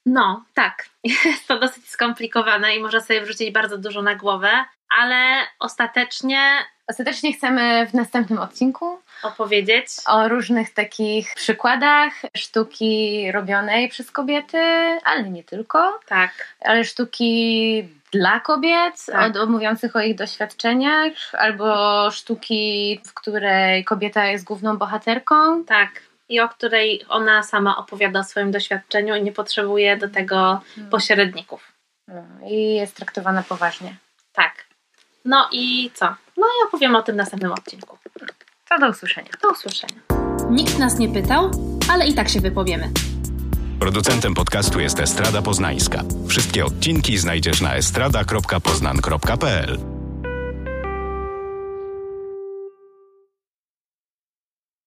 No, 0.07 0.45
tak. 0.55 0.87
Jest 1.05 1.47
to 1.49 1.59
dosyć 1.59 1.89
skomplikowane 1.89 2.77
i 2.77 2.81
można 2.81 3.01
sobie 3.01 3.21
wrzucić 3.21 3.51
bardzo 3.51 3.79
dużo 3.79 4.03
na 4.03 4.15
głowę, 4.15 4.65
ale 4.89 5.47
ostatecznie 5.59 6.65
Ostatecznie 6.91 7.33
chcemy 7.33 7.87
w 7.87 7.95
następnym 7.95 8.39
odcinku 8.39 8.99
opowiedzieć 9.23 9.87
o 10.07 10.29
różnych 10.29 10.75
takich 10.75 11.35
przykładach 11.35 12.13
sztuki 12.37 13.33
robionej 13.33 13.89
przez 13.89 14.11
kobiety, 14.11 14.59
ale 15.05 15.23
nie 15.31 15.45
tylko. 15.45 16.01
Tak. 16.07 16.31
Ale 16.61 16.85
sztuki 16.85 17.85
dla 18.13 18.41
kobiet, 18.41 19.07
tak. 19.07 19.37
od, 19.37 19.51
mówiących 19.51 19.97
o 19.97 20.01
ich 20.01 20.15
doświadczeniach, 20.15 21.13
albo 21.33 22.11
sztuki, 22.11 23.01
w 23.07 23.15
której 23.15 23.85
kobieta 23.85 24.27
jest 24.27 24.45
główną 24.45 24.77
bohaterką. 24.77 25.65
Tak. 25.65 25.91
I 26.31 26.41
o 26.41 26.49
której 26.49 27.05
ona 27.09 27.43
sama 27.43 27.77
opowiada 27.77 28.21
o 28.21 28.25
swoim 28.25 28.51
doświadczeniu 28.51 29.17
i 29.17 29.23
nie 29.23 29.33
potrzebuje 29.33 29.97
do 29.97 30.09
tego 30.09 30.61
hmm. 30.75 30.91
pośredników. 30.91 31.73
No, 32.09 32.23
I 32.49 32.75
jest 32.75 32.97
traktowana 32.97 33.43
poważnie. 33.43 33.97
Tak. 34.33 34.65
No 35.25 35.49
i 35.53 35.91
co? 35.95 36.07
No 36.37 36.47
i 36.47 36.69
opowiem 36.69 36.97
o 36.97 37.03
tym 37.03 37.15
w 37.15 37.19
następnym 37.19 37.53
odcinku. 37.53 37.99
To 38.69 38.79
do 38.79 38.89
usłyszenia. 38.89 39.31
Do 39.43 39.51
usłyszenia. 39.51 40.01
Nikt 40.51 40.79
nas 40.79 40.99
nie 40.99 41.09
pytał, 41.09 41.51
ale 41.93 42.07
i 42.07 42.15
tak 42.15 42.29
się 42.29 42.41
wypowiemy. 42.41 42.91
Producentem 43.81 44.35
podcastu 44.35 44.81
jest 44.81 45.01
Estrada 45.01 45.43
Poznańska. 45.43 46.03
Wszystkie 46.29 46.65
odcinki 46.65 47.19
znajdziesz 47.19 47.61
na 47.61 47.75
estrada.poznan.pl. 47.75 50.00